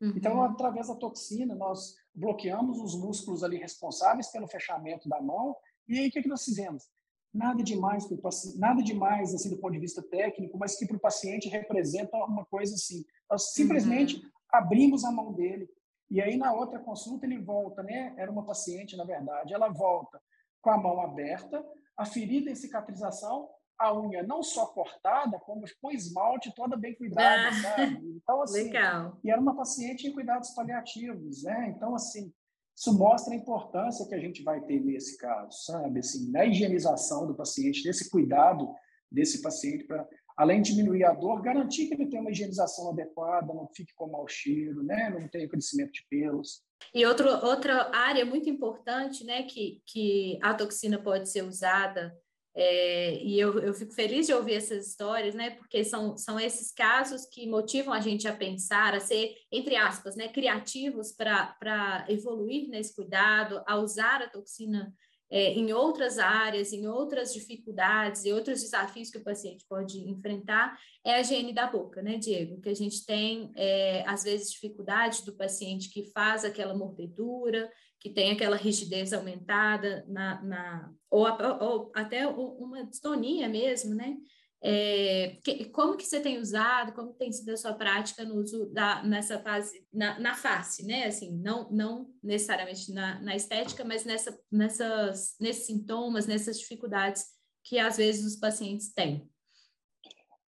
Então, 0.00 0.10
uhum. 0.10 0.16
Então, 0.16 0.42
através 0.42 0.88
da 0.88 0.94
toxina, 0.94 1.54
nós 1.54 1.96
bloqueamos 2.14 2.80
os 2.80 2.94
músculos 2.94 3.42
ali 3.42 3.56
responsáveis 3.56 4.28
pelo 4.28 4.48
fechamento 4.48 5.08
da 5.08 5.20
mão. 5.20 5.56
E 5.88 5.98
aí, 5.98 6.08
o 6.08 6.10
que, 6.10 6.22
que 6.22 6.28
nós 6.28 6.44
fizemos? 6.44 6.84
Nada 7.32 7.62
demais, 7.62 8.08
nada 8.56 8.82
demais 8.82 9.34
assim 9.34 9.50
do 9.50 9.58
ponto 9.58 9.72
de 9.72 9.78
vista 9.78 10.02
técnico, 10.02 10.56
mas 10.56 10.76
que 10.76 10.86
para 10.86 10.96
o 10.96 11.00
paciente 11.00 11.48
representa 11.48 12.16
uma 12.24 12.44
coisa 12.44 12.74
assim. 12.74 13.04
Nós 13.30 13.52
simplesmente 13.52 14.16
uhum. 14.16 14.30
abrimos 14.52 15.04
a 15.04 15.10
mão 15.10 15.32
dele. 15.32 15.68
E 16.10 16.22
aí, 16.22 16.36
na 16.36 16.52
outra 16.52 16.78
consulta, 16.78 17.26
ele 17.26 17.38
volta, 17.38 17.82
né? 17.82 18.14
Era 18.16 18.30
uma 18.30 18.44
paciente, 18.44 18.96
na 18.96 19.04
verdade. 19.04 19.52
Ela 19.52 19.68
volta 19.68 20.20
com 20.62 20.70
a 20.70 20.78
mão 20.78 21.00
aberta, 21.00 21.64
a 21.96 22.06
ferida 22.06 22.50
em 22.50 22.54
cicatrização, 22.54 23.48
a 23.78 23.96
unha 23.96 24.22
não 24.22 24.42
só 24.42 24.66
cortada, 24.66 25.38
como 25.40 25.64
com 25.80 25.90
esmalte 25.90 26.52
toda 26.54 26.76
bem 26.76 26.94
cuidada, 26.94 27.48
ah, 27.48 27.52
sabe? 27.52 28.00
Então, 28.16 28.42
assim, 28.42 28.64
legal. 28.64 29.18
e 29.22 29.30
era 29.30 29.40
uma 29.40 29.56
paciente 29.56 30.06
em 30.06 30.12
cuidados 30.12 30.50
paliativos, 30.50 31.44
né? 31.44 31.72
Então, 31.74 31.94
assim, 31.94 32.32
isso 32.76 32.96
mostra 32.96 33.34
a 33.34 33.36
importância 33.36 34.06
que 34.06 34.14
a 34.14 34.20
gente 34.20 34.42
vai 34.42 34.60
ter 34.62 34.80
nesse 34.80 35.16
caso, 35.16 35.64
sabe? 35.64 36.00
Assim, 36.00 36.30
na 36.30 36.44
higienização 36.44 37.26
do 37.26 37.34
paciente, 37.34 37.86
nesse 37.86 38.10
cuidado 38.10 38.72
desse 39.10 39.40
paciente 39.40 39.84
para 39.84 40.06
além 40.38 40.62
de 40.62 40.70
diminuir 40.70 41.02
a 41.02 41.12
dor, 41.12 41.42
garantir 41.42 41.88
que 41.88 41.94
ele 41.94 42.06
tenha 42.06 42.22
uma 42.22 42.30
higienização 42.30 42.90
adequada, 42.90 43.52
não 43.52 43.68
fique 43.74 43.92
com 43.96 44.08
mau 44.08 44.26
cheiro, 44.28 44.84
né? 44.84 45.10
não 45.10 45.26
tenha 45.26 45.48
crescimento 45.48 45.90
de 45.90 46.06
pelos. 46.08 46.62
E 46.94 47.04
outro, 47.04 47.28
outra 47.44 47.90
área 47.92 48.24
muito 48.24 48.48
importante, 48.48 49.24
né, 49.24 49.42
que, 49.42 49.82
que 49.84 50.38
a 50.40 50.54
toxina 50.54 50.96
pode 51.02 51.28
ser 51.28 51.42
usada, 51.42 52.16
é, 52.60 53.22
e 53.22 53.38
eu, 53.38 53.56
eu 53.60 53.72
fico 53.72 53.94
feliz 53.94 54.26
de 54.26 54.34
ouvir 54.34 54.54
essas 54.54 54.88
histórias, 54.88 55.32
né, 55.32 55.50
porque 55.50 55.84
são, 55.84 56.16
são 56.16 56.40
esses 56.40 56.72
casos 56.72 57.24
que 57.24 57.46
motivam 57.46 57.94
a 57.94 58.00
gente 58.00 58.26
a 58.26 58.34
pensar, 58.34 58.96
a 58.96 59.00
ser, 59.00 59.32
entre 59.52 59.76
aspas, 59.76 60.16
né, 60.16 60.26
criativos 60.26 61.12
para 61.12 62.04
evoluir 62.08 62.68
nesse 62.68 62.96
cuidado, 62.96 63.62
a 63.64 63.76
usar 63.76 64.22
a 64.22 64.28
toxina 64.28 64.92
é, 65.30 65.52
em 65.52 65.72
outras 65.72 66.18
áreas, 66.18 66.72
em 66.72 66.88
outras 66.88 67.32
dificuldades 67.32 68.24
e 68.24 68.32
outros 68.32 68.60
desafios 68.60 69.08
que 69.08 69.18
o 69.18 69.24
paciente 69.24 69.64
pode 69.68 69.96
enfrentar, 70.10 70.76
é 71.04 71.14
a 71.14 71.20
higiene 71.20 71.52
da 71.52 71.68
boca, 71.68 72.02
né, 72.02 72.16
Diego? 72.16 72.60
Que 72.60 72.70
a 72.70 72.74
gente 72.74 73.06
tem, 73.06 73.52
é, 73.54 74.02
às 74.04 74.24
vezes, 74.24 74.50
dificuldade 74.50 75.24
do 75.24 75.36
paciente 75.36 75.90
que 75.90 76.10
faz 76.10 76.44
aquela 76.44 76.74
mordedura, 76.74 77.70
que 78.00 78.10
tem 78.10 78.30
aquela 78.30 78.56
rigidez 78.56 79.12
aumentada, 79.12 80.04
na, 80.08 80.42
na 80.42 80.94
ou, 81.10 81.26
ou 81.60 81.92
até 81.94 82.26
uma 82.26 82.84
distonia 82.84 83.48
mesmo, 83.48 83.94
né? 83.94 84.16
É, 84.60 85.38
que, 85.44 85.66
como 85.66 85.96
que 85.96 86.04
você 86.04 86.20
tem 86.20 86.38
usado, 86.38 86.92
como 86.92 87.14
tem 87.14 87.30
sido 87.30 87.50
a 87.50 87.56
sua 87.56 87.74
prática 87.74 88.24
no 88.24 88.34
uso 88.34 88.66
da, 88.72 89.04
nessa 89.04 89.38
fase, 89.38 89.86
na, 89.92 90.18
na 90.18 90.34
face, 90.34 90.84
né? 90.84 91.06
Assim, 91.06 91.36
não, 91.40 91.70
não 91.70 92.12
necessariamente 92.22 92.92
na, 92.92 93.20
na 93.20 93.36
estética, 93.36 93.84
mas 93.84 94.04
nessa, 94.04 94.36
nessas, 94.50 95.36
nesses 95.40 95.66
sintomas, 95.66 96.26
nessas 96.26 96.58
dificuldades 96.58 97.24
que 97.64 97.78
às 97.78 97.96
vezes 97.96 98.24
os 98.24 98.36
pacientes 98.38 98.92
têm. 98.92 99.28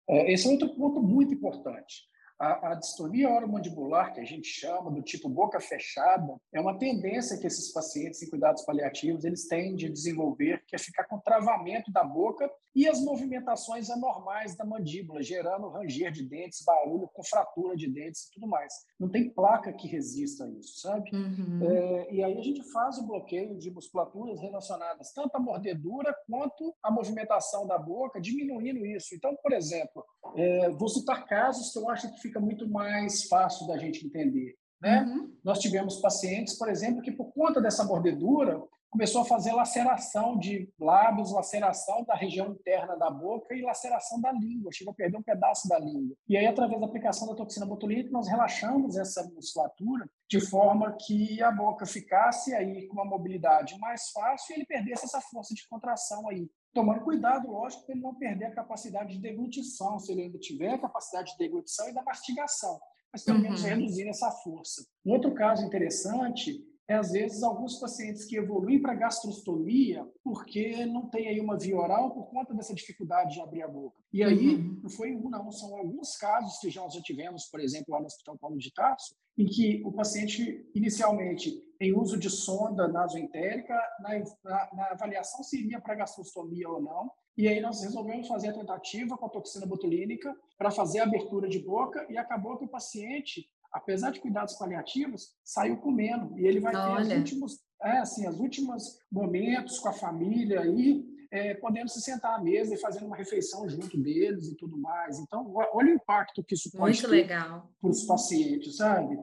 É, 0.07 0.31
esse 0.31 0.47
é 0.47 0.51
outro 0.51 0.69
ponto 0.75 1.01
muito 1.01 1.33
importante. 1.33 2.07
A, 2.37 2.71
a 2.71 2.75
distonia 2.75 3.29
oromandibular, 3.29 4.13
que 4.13 4.19
a 4.19 4.25
gente 4.25 4.47
chama 4.47 4.91
do 4.91 5.01
tipo 5.01 5.29
boca 5.29 5.59
fechada, 5.59 6.35
é 6.53 6.59
uma 6.59 6.77
tendência 6.77 7.37
que 7.37 7.47
esses 7.47 7.71
pacientes 7.71 8.21
em 8.21 8.29
cuidados 8.29 8.63
paliativos 8.63 9.23
eles 9.23 9.47
têm 9.47 9.75
de 9.75 9.89
desenvolver, 9.89 10.63
que 10.67 10.75
é 10.75 10.79
ficar 10.79 11.05
com 11.05 11.19
travamento 11.19 11.91
da 11.91 12.03
boca 12.03 12.49
e 12.75 12.87
as 12.87 12.99
movimentações 13.01 13.89
anormais 13.89 14.55
da 14.55 14.65
mandíbula, 14.65 15.23
gerando 15.23 15.69
ranger 15.69 16.11
de 16.11 16.27
dentes, 16.27 16.61
barulho 16.65 17.07
com 17.13 17.23
fratura 17.23 17.75
de 17.75 17.89
dentes 17.89 18.25
e 18.25 18.31
tudo 18.31 18.47
mais. 18.47 18.73
Não 18.99 19.07
tem 19.07 19.29
placa 19.29 19.71
que 19.71 19.87
resista 19.87 20.43
a 20.43 20.49
isso, 20.49 20.81
sabe? 20.81 21.09
Uhum. 21.15 21.59
É, 21.63 22.13
e 22.13 22.23
aí 22.23 22.37
a 22.37 22.41
gente 22.41 22.61
faz 22.73 22.97
o 22.97 23.07
bloqueio 23.07 23.57
de 23.57 23.71
musculaturas 23.71 24.41
relacionadas 24.41 25.13
tanto 25.13 25.35
à 25.35 25.39
mordedura 25.39 26.13
quanto 26.27 26.75
à 26.83 26.91
movimentação 26.91 27.65
da 27.65 27.77
boca, 27.77 28.19
diminuindo 28.19 28.85
isso. 28.85 29.15
Então, 29.15 29.35
por 29.41 29.53
exemplo, 29.53 30.03
é, 30.35 30.69
vou 30.71 30.89
citar 30.89 31.25
casos 31.25 31.71
que 31.71 31.79
eu 31.79 31.89
acho 31.89 32.13
que 32.13 32.21
fica 32.21 32.41
muito 32.41 32.67
mais 32.69 33.23
fácil 33.23 33.67
da 33.67 33.77
gente 33.77 34.05
entender. 34.05 34.55
Né? 34.81 35.01
Uhum. 35.03 35.33
Nós 35.43 35.59
tivemos 35.59 36.01
pacientes, 36.01 36.57
por 36.57 36.69
exemplo, 36.69 37.01
que 37.01 37.11
por 37.11 37.31
conta 37.31 37.61
dessa 37.61 37.85
mordedura, 37.85 38.61
começou 38.95 39.23
a 39.23 39.25
fazer 39.25 39.51
laceração 39.51 40.37
de 40.37 40.69
lábios, 40.79 41.33
laceração 41.33 42.05
da 42.05 42.15
região 42.15 42.51
interna 42.51 42.95
da 42.95 43.11
boca 43.11 43.53
e 43.53 43.61
laceração 43.61 44.21
da 44.21 44.31
língua, 44.31 44.71
chegou 44.71 44.93
a 44.93 44.95
perder 44.95 45.17
um 45.17 45.21
pedaço 45.21 45.67
da 45.67 45.77
língua. 45.77 46.15
E 46.29 46.37
aí, 46.37 46.47
através 46.47 46.79
da 46.79 46.87
aplicação 46.87 47.27
da 47.27 47.35
toxina 47.35 47.65
botulínica, 47.65 48.09
nós 48.09 48.29
relaxamos 48.29 48.95
essa 48.95 49.21
musculatura 49.35 50.09
de 50.29 50.39
forma 50.39 50.95
que 51.05 51.43
a 51.43 51.51
boca 51.51 51.85
ficasse 51.85 52.53
aí 52.55 52.87
com 52.87 52.93
uma 52.93 53.03
mobilidade 53.03 53.77
mais 53.79 54.11
fácil 54.11 54.53
e 54.53 54.59
ele 54.59 54.65
perdesse 54.65 55.03
essa 55.03 55.19
força 55.19 55.53
de 55.53 55.67
contração 55.67 56.29
aí. 56.29 56.49
Tomando 56.73 57.01
cuidado, 57.01 57.51
lógico, 57.51 57.85
para 57.85 57.95
ele 57.95 58.01
não 58.01 58.15
perder 58.15 58.45
a 58.45 58.55
capacidade 58.55 59.13
de 59.13 59.21
deglutição, 59.21 59.99
se 59.99 60.13
ele 60.13 60.21
ainda 60.21 60.39
tiver 60.39 60.73
a 60.73 60.79
capacidade 60.79 61.33
de 61.33 61.37
deglutição 61.37 61.89
e 61.89 61.93
da 61.93 62.01
mastigação, 62.01 62.79
mas 63.11 63.25
pelo 63.25 63.39
menos 63.39 63.61
uhum. 63.61 63.69
reduzir 63.71 64.07
essa 64.07 64.31
força. 64.31 64.85
Um 65.05 65.11
outro 65.11 65.33
caso 65.33 65.65
interessante 65.65 66.63
é, 66.87 66.93
às 66.93 67.11
vezes, 67.11 67.41
alguns 67.41 67.79
pacientes 67.79 68.25
que 68.25 68.37
evoluem 68.37 68.79
para 68.79 68.93
gastrostomia 68.93 70.07
porque 70.23 70.85
não 70.85 71.09
tem 71.09 71.27
aí 71.27 71.39
uma 71.39 71.57
via 71.57 71.77
oral 71.77 72.11
por 72.11 72.29
conta 72.29 72.53
dessa 72.53 72.75
dificuldade 72.75 73.33
de 73.33 73.41
abrir 73.41 73.63
a 73.63 73.67
boca. 73.67 73.99
E 74.13 74.23
aí, 74.23 74.55
uhum. 74.55 74.79
não 74.83 74.89
foi 74.89 75.15
um, 75.15 75.29
não, 75.29 75.51
são 75.51 75.75
alguns 75.75 76.15
casos 76.15 76.59
que 76.59 76.69
já, 76.69 76.87
já 76.87 77.01
tivemos, 77.01 77.45
por 77.45 77.59
exemplo, 77.59 77.93
lá 77.93 77.99
no 77.99 78.05
Hospital 78.05 78.37
Paulo 78.37 78.57
de 78.57 78.71
Tarso, 78.71 79.15
em 79.35 79.45
que 79.45 79.81
o 79.83 79.91
paciente, 79.91 80.69
inicialmente, 80.75 81.59
em 81.81 81.93
uso 81.93 82.17
de 82.17 82.29
sonda 82.29 82.87
nasoentérica, 82.87 83.73
na, 83.99 84.19
na, 84.43 84.69
na 84.73 84.85
avaliação 84.91 85.43
se 85.43 85.59
iria 85.59 85.81
para 85.81 85.95
gastrostomia 85.95 86.69
ou 86.69 86.81
não, 86.81 87.11
e 87.37 87.47
aí 87.47 87.59
nós 87.59 87.81
resolvemos 87.81 88.27
fazer 88.27 88.49
a 88.49 88.53
tentativa 88.53 89.17
com 89.17 89.25
a 89.25 89.29
toxina 89.29 89.65
botulínica 89.65 90.33
para 90.57 90.71
fazer 90.71 90.99
a 90.99 91.03
abertura 91.03 91.49
de 91.49 91.59
boca 91.59 92.05
e 92.09 92.17
acabou 92.17 92.57
que 92.57 92.63
o 92.63 92.69
paciente 92.69 93.49
apesar 93.75 94.09
de 94.09 94.21
cuidados 94.21 94.55
paliativos, 94.55 95.35
saiu 95.43 95.75
comendo. 95.77 96.39
E 96.39 96.47
ele 96.47 96.61
vai 96.61 96.73
Olha. 96.73 97.05
ter 97.05 97.11
os 97.11 97.17
últimos, 97.17 97.59
é, 97.83 97.97
assim, 97.97 98.27
os 98.27 98.39
últimos 98.39 98.83
momentos 99.11 99.77
com 99.79 99.89
a 99.89 99.93
família 99.93 100.61
aí, 100.61 101.03
é, 101.29 101.53
podendo 101.55 101.89
se 101.89 102.01
sentar 102.01 102.39
à 102.39 102.41
mesa 102.41 102.73
e 102.73 102.79
fazendo 102.79 103.05
uma 103.05 103.17
refeição 103.17 103.67
junto 103.67 104.01
deles 104.01 104.47
e 104.47 104.55
tudo 104.55 104.77
mais. 104.77 105.19
Então, 105.19 105.51
olha 105.73 105.91
o 105.91 105.95
impacto 105.95 106.41
que 106.41 106.55
isso 106.55 106.71
pode 106.71 107.01
Muito 107.01 107.09
ter 107.09 107.27
para 107.27 107.89
os 107.89 108.05
pacientes, 108.05 108.77
sabe? 108.77 109.19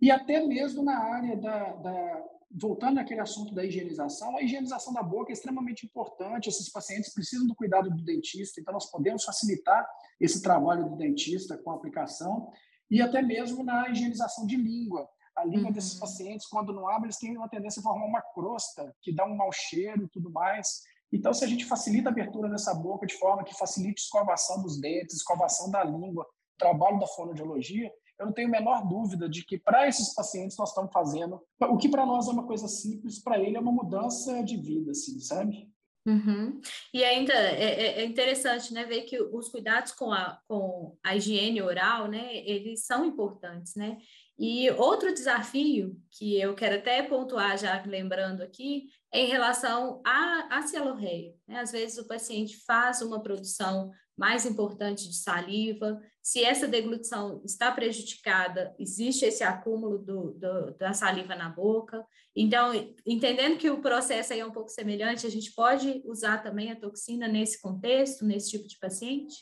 E 0.00 0.08
até 0.08 0.46
mesmo 0.46 0.84
na 0.84 0.98
área 0.98 1.36
da, 1.36 1.72
da 1.74 2.24
voltando 2.48 2.94
naquele 2.94 3.20
assunto 3.20 3.52
da 3.52 3.64
higienização, 3.64 4.36
a 4.36 4.42
higienização 4.42 4.92
da 4.92 5.02
boca 5.02 5.32
é 5.32 5.34
extremamente 5.34 5.84
importante. 5.84 6.48
Esses 6.48 6.70
pacientes 6.70 7.12
precisam 7.12 7.46
do 7.46 7.56
cuidado 7.56 7.90
do 7.90 8.04
dentista, 8.04 8.60
então 8.60 8.72
nós 8.72 8.88
podemos 8.88 9.24
facilitar 9.24 9.84
esse 10.20 10.40
trabalho 10.40 10.88
do 10.88 10.96
dentista 10.96 11.58
com 11.58 11.72
a 11.72 11.74
aplicação 11.74 12.52
e 12.90 13.02
até 13.02 13.22
mesmo 13.22 13.64
na 13.64 13.88
higienização 13.90 14.46
de 14.46 14.56
língua. 14.56 15.08
A 15.36 15.44
língua 15.44 15.66
uhum. 15.66 15.72
desses 15.72 15.98
pacientes, 15.98 16.46
quando 16.46 16.72
não 16.72 16.88
abre, 16.88 17.06
eles 17.06 17.18
têm 17.18 17.36
uma 17.36 17.48
tendência 17.48 17.80
a 17.80 17.82
formar 17.82 18.06
uma 18.06 18.22
crosta 18.22 18.94
que 19.02 19.14
dá 19.14 19.24
um 19.26 19.36
mau 19.36 19.50
cheiro 19.52 20.04
e 20.04 20.08
tudo 20.08 20.30
mais. 20.30 20.80
Então, 21.12 21.32
se 21.32 21.44
a 21.44 21.48
gente 21.48 21.64
facilita 21.64 22.08
a 22.08 22.12
abertura 22.12 22.48
dessa 22.48 22.74
boca 22.74 23.06
de 23.06 23.14
forma 23.14 23.44
que 23.44 23.56
facilite 23.56 24.00
a 24.00 24.04
escovação 24.04 24.62
dos 24.62 24.80
dentes, 24.80 25.16
escovação 25.16 25.70
da 25.70 25.84
língua, 25.84 26.26
trabalho 26.58 26.98
da 26.98 27.06
fonoaudiologia, 27.06 27.92
eu 28.18 28.26
não 28.26 28.32
tenho 28.32 28.48
a 28.48 28.50
menor 28.50 28.86
dúvida 28.88 29.28
de 29.28 29.44
que 29.44 29.58
para 29.58 29.86
esses 29.86 30.14
pacientes 30.14 30.56
nós 30.56 30.70
estamos 30.70 30.90
fazendo 30.90 31.42
o 31.60 31.76
que 31.76 31.88
para 31.88 32.06
nós 32.06 32.26
é 32.28 32.30
uma 32.30 32.46
coisa 32.46 32.66
simples, 32.66 33.22
para 33.22 33.38
ele 33.38 33.56
é 33.56 33.60
uma 33.60 33.72
mudança 33.72 34.42
de 34.42 34.56
vida, 34.56 34.92
assim, 34.92 35.20
sabe? 35.20 35.70
Uhum. 36.06 36.60
E 36.94 37.02
ainda 37.02 37.32
é, 37.32 37.64
é, 37.64 38.00
é, 38.00 38.04
interessante 38.04 38.72
né, 38.72 38.84
ver 38.84 39.02
que 39.02 39.20
os 39.20 39.48
cuidados 39.48 39.90
com 39.90 40.12
a, 40.12 40.40
com 40.46 40.96
a 41.02 41.16
higiene 41.16 41.60
oral, 41.60 42.06
né, 42.06 42.36
eles 42.46 42.86
são 42.86 43.04
importantes, 43.04 43.74
né? 43.74 43.98
E 44.38 44.70
outro 44.72 45.12
desafio 45.12 45.96
que 46.10 46.38
eu 46.38 46.54
quero 46.54 46.76
até 46.76 47.02
pontuar, 47.02 47.58
já 47.58 47.82
lembrando 47.84 48.42
aqui, 48.42 48.84
é 49.12 49.20
em 49.20 49.26
relação 49.26 50.00
à, 50.06 50.58
à 50.58 50.62
cialorreia. 50.62 51.34
Né? 51.48 51.58
Às 51.58 51.72
vezes 51.72 51.98
o 51.98 52.06
paciente 52.06 52.58
faz 52.66 53.00
uma 53.00 53.22
produção 53.22 53.90
mais 54.16 54.46
importante 54.46 55.08
de 55.08 55.16
saliva, 55.16 56.00
se 56.22 56.42
essa 56.42 56.66
deglutição 56.66 57.40
está 57.44 57.70
prejudicada, 57.70 58.74
existe 58.78 59.24
esse 59.24 59.44
acúmulo 59.44 59.98
do, 59.98 60.32
do, 60.32 60.74
da 60.76 60.92
saliva 60.92 61.36
na 61.36 61.48
boca. 61.48 62.04
Então, 62.34 62.72
entendendo 63.06 63.58
que 63.58 63.70
o 63.70 63.80
processo 63.80 64.32
aí 64.32 64.40
é 64.40 64.46
um 64.46 64.52
pouco 64.52 64.70
semelhante, 64.70 65.26
a 65.26 65.30
gente 65.30 65.52
pode 65.54 66.02
usar 66.06 66.42
também 66.42 66.72
a 66.72 66.80
toxina 66.80 67.28
nesse 67.28 67.60
contexto, 67.60 68.24
nesse 68.24 68.50
tipo 68.50 68.66
de 68.66 68.78
paciente? 68.78 69.36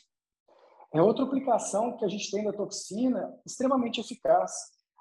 É 0.93 1.01
outra 1.01 1.25
aplicação 1.25 1.97
que 1.97 2.05
a 2.05 2.07
gente 2.07 2.29
tem 2.29 2.43
da 2.43 2.53
toxina 2.53 3.33
extremamente 3.45 3.99
eficaz. 3.99 4.51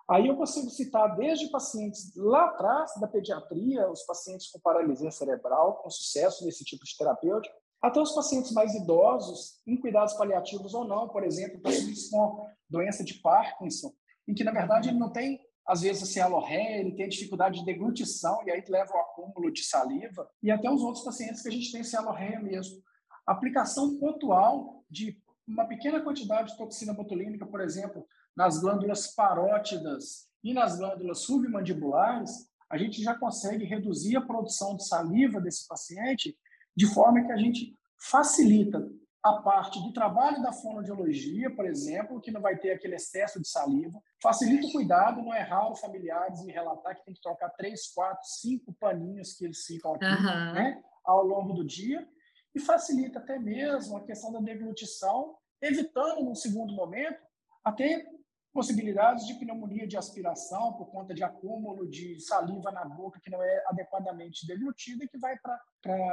Aí 0.09 0.27
eu 0.27 0.37
consigo 0.37 0.69
citar 0.71 1.17
desde 1.17 1.51
pacientes 1.51 2.15
lá 2.17 2.47
atrás 2.47 2.93
da 3.01 3.09
pediatria, 3.09 3.91
os 3.91 4.03
pacientes 4.05 4.51
com 4.51 4.61
paralisia 4.61 5.11
cerebral, 5.11 5.83
com 5.83 5.91
sucesso 5.91 6.45
nesse 6.45 6.65
tipo 6.65 6.85
de 6.85 6.97
terapêutica, 6.97 7.55
até 7.85 8.01
os 8.01 8.13
pacientes 8.13 8.51
mais 8.53 8.75
idosos, 8.75 9.61
em 9.67 9.77
cuidados 9.77 10.15
paliativos 10.15 10.73
ou 10.73 10.87
não, 10.87 11.07
por 11.09 11.23
exemplo, 11.23 11.61
pacientes 11.61 12.09
com 12.09 12.47
doença 12.69 13.05
de 13.05 13.15
Parkinson, 13.15 13.93
em 14.27 14.33
que, 14.33 14.43
na 14.43 14.53
verdade, 14.53 14.89
ele 14.89 14.99
não 14.99 15.13
tem 15.13 15.39
às 15.67 15.83
vezes 15.83 16.03
a 16.03 16.07
cialorreia, 16.07 16.81
ele 16.81 16.95
tem 16.95 17.09
dificuldade 17.09 17.59
de 17.59 17.65
deglutição 17.65 18.43
e 18.47 18.51
aí 18.51 18.63
leva 18.69 18.93
ao 18.93 19.01
acúmulo 19.01 19.53
de 19.53 19.63
saliva, 19.65 20.29
e 20.43 20.51
até 20.51 20.71
os 20.71 20.83
outros 20.83 21.05
pacientes 21.05 21.43
que 21.43 21.49
a 21.49 21.53
gente 21.53 21.73
tem 21.73 21.83
cialorreia 21.83 22.41
mesmo. 22.41 22.83
Aplicação 23.27 23.99
pontual 23.99 24.85
de 24.91 25.19
uma 25.47 25.67
pequena 25.67 26.01
quantidade 26.01 26.53
de 26.53 26.59
toxina 26.59 26.93
botulínica, 26.93 27.47
por 27.47 27.61
exemplo, 27.61 28.07
nas 28.37 28.59
glândulas 28.59 29.15
parótidas 29.15 30.29
e 30.43 30.53
nas 30.53 30.79
glândulas 30.79 31.21
submandibulares, 31.21 32.31
a 32.69 32.79
gente 32.79 33.03
já 33.03 33.15
consegue 33.15 33.65
reduzir 33.65 34.17
a 34.17 34.25
produção 34.25 34.75
de 34.75 34.87
saliva 34.87 35.41
desse 35.41 35.69
paciente 35.69 36.37
de 36.77 36.87
forma 36.87 37.25
que 37.25 37.33
a 37.33 37.37
gente 37.37 37.75
facilita 37.99 38.87
a 39.25 39.41
parte 39.41 39.83
do 39.83 39.91
trabalho 39.91 40.43
da 40.43 40.53
fonoaudiologia, 40.53 41.51
por 41.57 41.65
exemplo, 41.65 42.21
que 42.21 42.31
não 42.31 42.43
vai 42.43 42.59
ter 42.59 42.73
aquele 42.73 42.97
excesso 42.97 43.41
de 43.41 43.49
saliva. 43.49 43.99
Facilita 44.23 44.67
o 44.67 44.73
cuidado, 44.73 45.23
não 45.23 45.33
é 45.33 45.41
raro 45.41 45.75
familiares 45.77 46.45
me 46.45 46.53
relatar 46.53 46.95
que 46.95 47.05
tem 47.07 47.15
que 47.15 47.23
trocar 47.23 47.49
três, 47.51 47.87
quatro, 47.95 48.23
cinco 48.23 48.75
paninhos 48.75 49.33
que 49.33 49.47
eles 49.47 49.65
ficam 49.65 49.95
aqui 49.95 50.05
uhum. 50.05 50.53
né, 50.53 50.83
ao 51.03 51.25
longo 51.25 51.55
do 51.55 51.65
dia. 51.65 52.07
E 52.55 52.61
facilita 52.61 53.19
até 53.19 53.39
mesmo 53.39 53.97
a 53.97 54.05
questão 54.05 54.31
da 54.31 54.41
deglutição, 54.41 55.35
evitando, 55.63 56.23
num 56.23 56.35
segundo 56.35 56.75
momento, 56.75 57.19
até 57.65 58.07
possibilidades 58.55 59.27
de 59.27 59.35
pneumonia 59.35 59.85
de 59.85 59.97
aspiração 59.97 60.73
por 60.75 60.87
conta 60.87 61.13
de 61.13 61.25
acúmulo 61.25 61.91
de 61.91 62.21
saliva 62.21 62.71
na 62.71 62.85
boca 62.85 63.21
que 63.21 63.29
não 63.29 63.43
é 63.43 63.65
adequadamente 63.67 64.47
deglutida 64.47 65.05
e 65.05 65.09
que 65.09 65.19
vai 65.19 65.37
para 65.39 65.61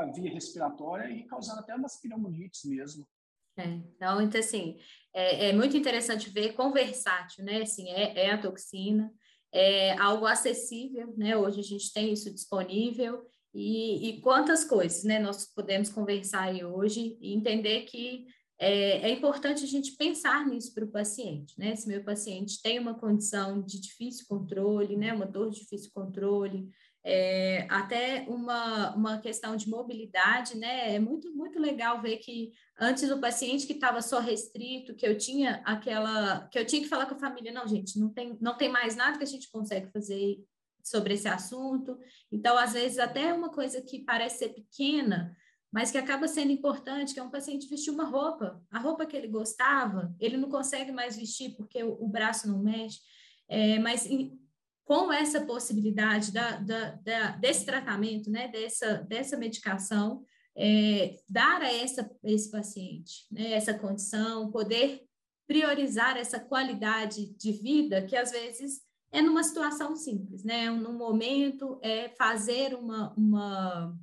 a 0.02 0.12
via 0.12 0.34
respiratória 0.34 1.08
e 1.12 1.24
causando 1.28 1.60
até 1.60 1.76
umas 1.76 2.02
pneumonites 2.02 2.66
mesmo. 2.66 3.08
É, 3.56 3.66
então, 3.66 4.20
então, 4.22 4.40
assim, 4.40 4.80
é, 5.14 5.50
é, 5.50 5.54
muito 5.54 5.78
interessante 5.78 6.32
ver 6.32 6.54
quão 6.54 6.74
versátil, 6.74 7.46
né? 7.46 7.62
Assim, 7.62 7.88
é, 7.90 8.26
é 8.26 8.32
a 8.32 8.42
toxina, 8.42 9.14
é 9.54 9.96
algo 10.00 10.26
acessível, 10.26 11.14
né? 11.16 11.38
Hoje 11.38 11.60
a 11.60 11.64
gente 11.64 11.94
tem 11.94 12.12
isso 12.12 12.34
disponível 12.34 13.24
e, 13.54 14.10
e 14.10 14.22
quantas 14.22 14.66
coisas, 14.66 15.04
né? 15.04 15.20
Nós 15.20 15.46
podemos 15.46 15.90
conversar 15.90 16.44
aí 16.46 16.66
hoje 16.66 17.20
e 17.22 17.36
entender 17.36 17.82
que 17.82 18.26
é, 18.64 19.10
é 19.10 19.10
importante 19.10 19.64
a 19.64 19.68
gente 19.68 19.94
pensar 19.94 20.46
nisso 20.46 20.72
para 20.76 20.86
o 20.86 20.92
paciente, 20.92 21.58
né? 21.58 21.76
Se 21.76 21.88
meu 21.88 22.04
paciente 22.04 22.62
tem 22.62 22.78
uma 22.78 22.94
condição 22.94 23.60
de 23.60 23.82
difícil 23.82 24.28
controle, 24.28 24.96
né? 24.96 25.12
Uma 25.12 25.26
dor 25.26 25.50
de 25.50 25.62
difícil 25.62 25.90
controle, 25.92 26.70
é, 27.04 27.66
até 27.72 28.24
uma, 28.30 28.96
uma 28.96 29.18
questão 29.18 29.56
de 29.56 29.68
mobilidade, 29.68 30.56
né? 30.56 30.94
É 30.94 31.00
muito, 31.00 31.36
muito 31.36 31.58
legal 31.60 32.04
ver 32.04 32.18
que 32.18 32.52
antes 32.80 33.10
o 33.10 33.20
paciente 33.20 33.66
que 33.66 33.74
estava 33.74 34.00
só 34.00 34.20
restrito, 34.20 34.94
que 34.94 35.08
eu 35.08 35.18
tinha 35.18 35.64
aquela, 35.66 36.48
que 36.50 36.60
eu 36.60 36.66
tinha 36.66 36.84
que 36.84 36.88
falar 36.88 37.08
com 37.08 37.16
a 37.16 37.20
família, 37.20 37.52
não, 37.52 37.68
gente, 37.68 38.00
não 38.00 38.10
tem, 38.10 38.38
não 38.40 38.56
tem 38.56 38.70
mais 38.70 38.96
nada 38.96 39.18
que 39.18 39.24
a 39.24 39.28
gente 39.28 39.50
consegue 39.50 39.92
fazer 39.92 40.38
sobre 40.84 41.16
esse 41.16 41.28
assunto. 41.28 41.98
Então, 42.32 42.56
às 42.56 42.74
vezes, 42.74 43.00
até 43.00 43.34
uma 43.34 43.50
coisa 43.50 43.82
que 43.82 44.06
parece 44.06 44.38
ser 44.38 44.50
pequena, 44.50 45.36
mas 45.72 45.90
que 45.90 45.98
acaba 45.98 46.28
sendo 46.28 46.52
importante, 46.52 47.14
que 47.14 47.20
é 47.20 47.24
um 47.24 47.30
paciente 47.30 47.68
vestir 47.68 47.92
uma 47.92 48.04
roupa, 48.04 48.62
a 48.70 48.80
roupa 48.80 49.06
que 49.06 49.16
ele 49.16 49.28
gostava, 49.28 50.14
ele 50.20 50.38
não 50.38 50.50
consegue 50.50 50.92
mais 50.92 51.16
vestir 51.16 51.56
porque 51.56 51.82
o, 51.84 51.98
o 52.04 52.08
braço 52.08 52.48
não 52.48 52.60
mexe, 52.60 53.00
é, 53.48 53.80
mas 53.80 54.06
em, 54.06 54.38
com 54.84 55.12
essa 55.12 55.46
possibilidade 55.46 56.32
da, 56.32 56.58
da, 56.58 56.92
da, 56.96 57.32
desse 57.38 57.66
tratamento, 57.66 58.30
né, 58.30 58.50
dessa, 58.50 58.96
dessa 59.04 59.38
medicação, 59.38 60.26
é, 60.56 61.16
dar 61.30 61.62
a 61.62 61.74
essa, 61.74 62.12
esse 62.24 62.52
paciente 62.52 63.26
né, 63.32 63.54
essa 63.54 63.74
condição, 63.74 64.52
poder 64.52 65.02
priorizar 65.48 66.18
essa 66.18 66.40
qualidade 66.40 67.34
de 67.38 67.52
vida 67.52 68.02
que 68.02 68.16
às 68.16 68.32
vezes 68.32 68.82
é 69.12 69.22
numa 69.22 69.44
situação 69.44 69.96
simples, 69.96 70.44
né? 70.44 70.70
Num 70.70 70.98
momento 70.98 71.78
é 71.82 72.08
fazer 72.10 72.74
uma, 72.74 73.14
uma 73.16 73.94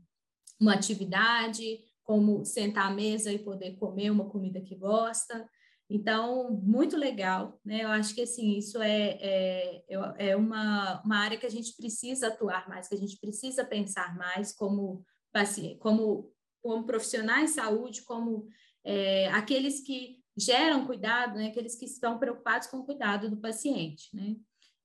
uma 0.60 0.74
atividade, 0.74 1.80
como 2.04 2.44
sentar 2.44 2.90
à 2.90 2.94
mesa 2.94 3.32
e 3.32 3.38
poder 3.38 3.76
comer 3.76 4.10
uma 4.10 4.28
comida 4.28 4.60
que 4.60 4.74
gosta. 4.74 5.48
Então, 5.90 6.50
muito 6.62 6.96
legal, 6.96 7.58
né? 7.64 7.82
Eu 7.84 7.88
acho 7.88 8.14
que, 8.14 8.22
assim, 8.22 8.58
isso 8.58 8.80
é, 8.82 9.18
é, 9.20 9.84
é 10.18 10.36
uma, 10.36 11.02
uma 11.02 11.18
área 11.18 11.38
que 11.38 11.46
a 11.46 11.50
gente 11.50 11.74
precisa 11.76 12.28
atuar 12.28 12.68
mais, 12.68 12.88
que 12.88 12.94
a 12.94 12.98
gente 12.98 13.18
precisa 13.18 13.64
pensar 13.64 14.16
mais 14.16 14.52
como 14.52 15.04
paciente, 15.32 15.78
como, 15.78 16.30
como 16.62 16.84
profissionais 16.84 17.50
de 17.50 17.56
saúde, 17.56 18.02
como 18.02 18.46
é, 18.84 19.28
aqueles 19.28 19.80
que 19.80 20.18
geram 20.36 20.86
cuidado, 20.86 21.36
né? 21.36 21.48
Aqueles 21.48 21.74
que 21.74 21.86
estão 21.86 22.18
preocupados 22.18 22.68
com 22.68 22.78
o 22.78 22.84
cuidado 22.84 23.30
do 23.30 23.38
paciente, 23.38 24.14
né? 24.14 24.36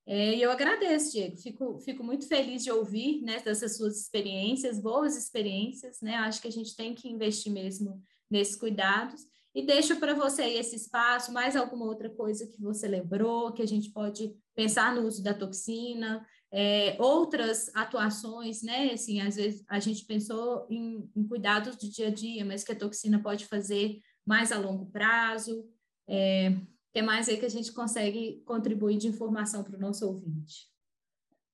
É, 0.06 0.34
e 0.34 0.42
eu 0.42 0.50
agradeço, 0.50 1.12
Diego. 1.12 1.36
Fico, 1.36 1.78
fico 1.80 2.04
muito 2.04 2.28
feliz 2.28 2.62
de 2.62 2.70
ouvir 2.70 3.22
né, 3.22 3.40
dessas 3.40 3.76
suas 3.76 3.98
experiências, 3.98 4.78
boas 4.78 5.16
experiências. 5.16 6.00
Né? 6.00 6.14
Acho 6.16 6.42
que 6.42 6.48
a 6.48 6.52
gente 6.52 6.76
tem 6.76 6.94
que 6.94 7.08
investir 7.08 7.52
mesmo 7.52 8.02
nesses 8.30 8.56
cuidados. 8.56 9.22
E 9.54 9.64
deixo 9.64 9.96
para 10.00 10.14
você 10.14 10.42
aí 10.42 10.58
esse 10.58 10.74
espaço, 10.74 11.32
mais 11.32 11.54
alguma 11.54 11.86
outra 11.86 12.10
coisa 12.10 12.46
que 12.46 12.60
você 12.60 12.88
lembrou, 12.88 13.52
que 13.52 13.62
a 13.62 13.66
gente 13.66 13.90
pode 13.90 14.34
pensar 14.54 14.94
no 14.94 15.06
uso 15.06 15.22
da 15.22 15.32
toxina, 15.32 16.26
é, 16.52 16.96
outras 16.98 17.70
atuações, 17.74 18.62
né? 18.62 18.90
Assim, 18.92 19.20
às 19.20 19.36
vezes 19.36 19.64
a 19.68 19.78
gente 19.78 20.04
pensou 20.06 20.66
em, 20.68 21.08
em, 21.14 21.26
cuidados 21.26 21.76
do 21.76 21.88
dia 21.88 22.08
a 22.08 22.10
dia, 22.10 22.44
mas 22.44 22.64
que 22.64 22.72
a 22.72 22.76
toxina 22.76 23.22
pode 23.22 23.46
fazer 23.46 24.00
mais 24.26 24.50
a 24.50 24.58
longo 24.58 24.86
prazo. 24.86 25.64
É, 26.08 26.52
que 26.94 27.02
mais 27.02 27.28
aí 27.28 27.36
que 27.36 27.44
a 27.44 27.50
gente 27.50 27.72
consegue 27.72 28.40
contribuir 28.46 28.98
de 28.98 29.08
informação 29.08 29.64
para 29.64 29.76
o 29.76 29.80
nosso 29.80 30.06
ouvinte? 30.06 30.72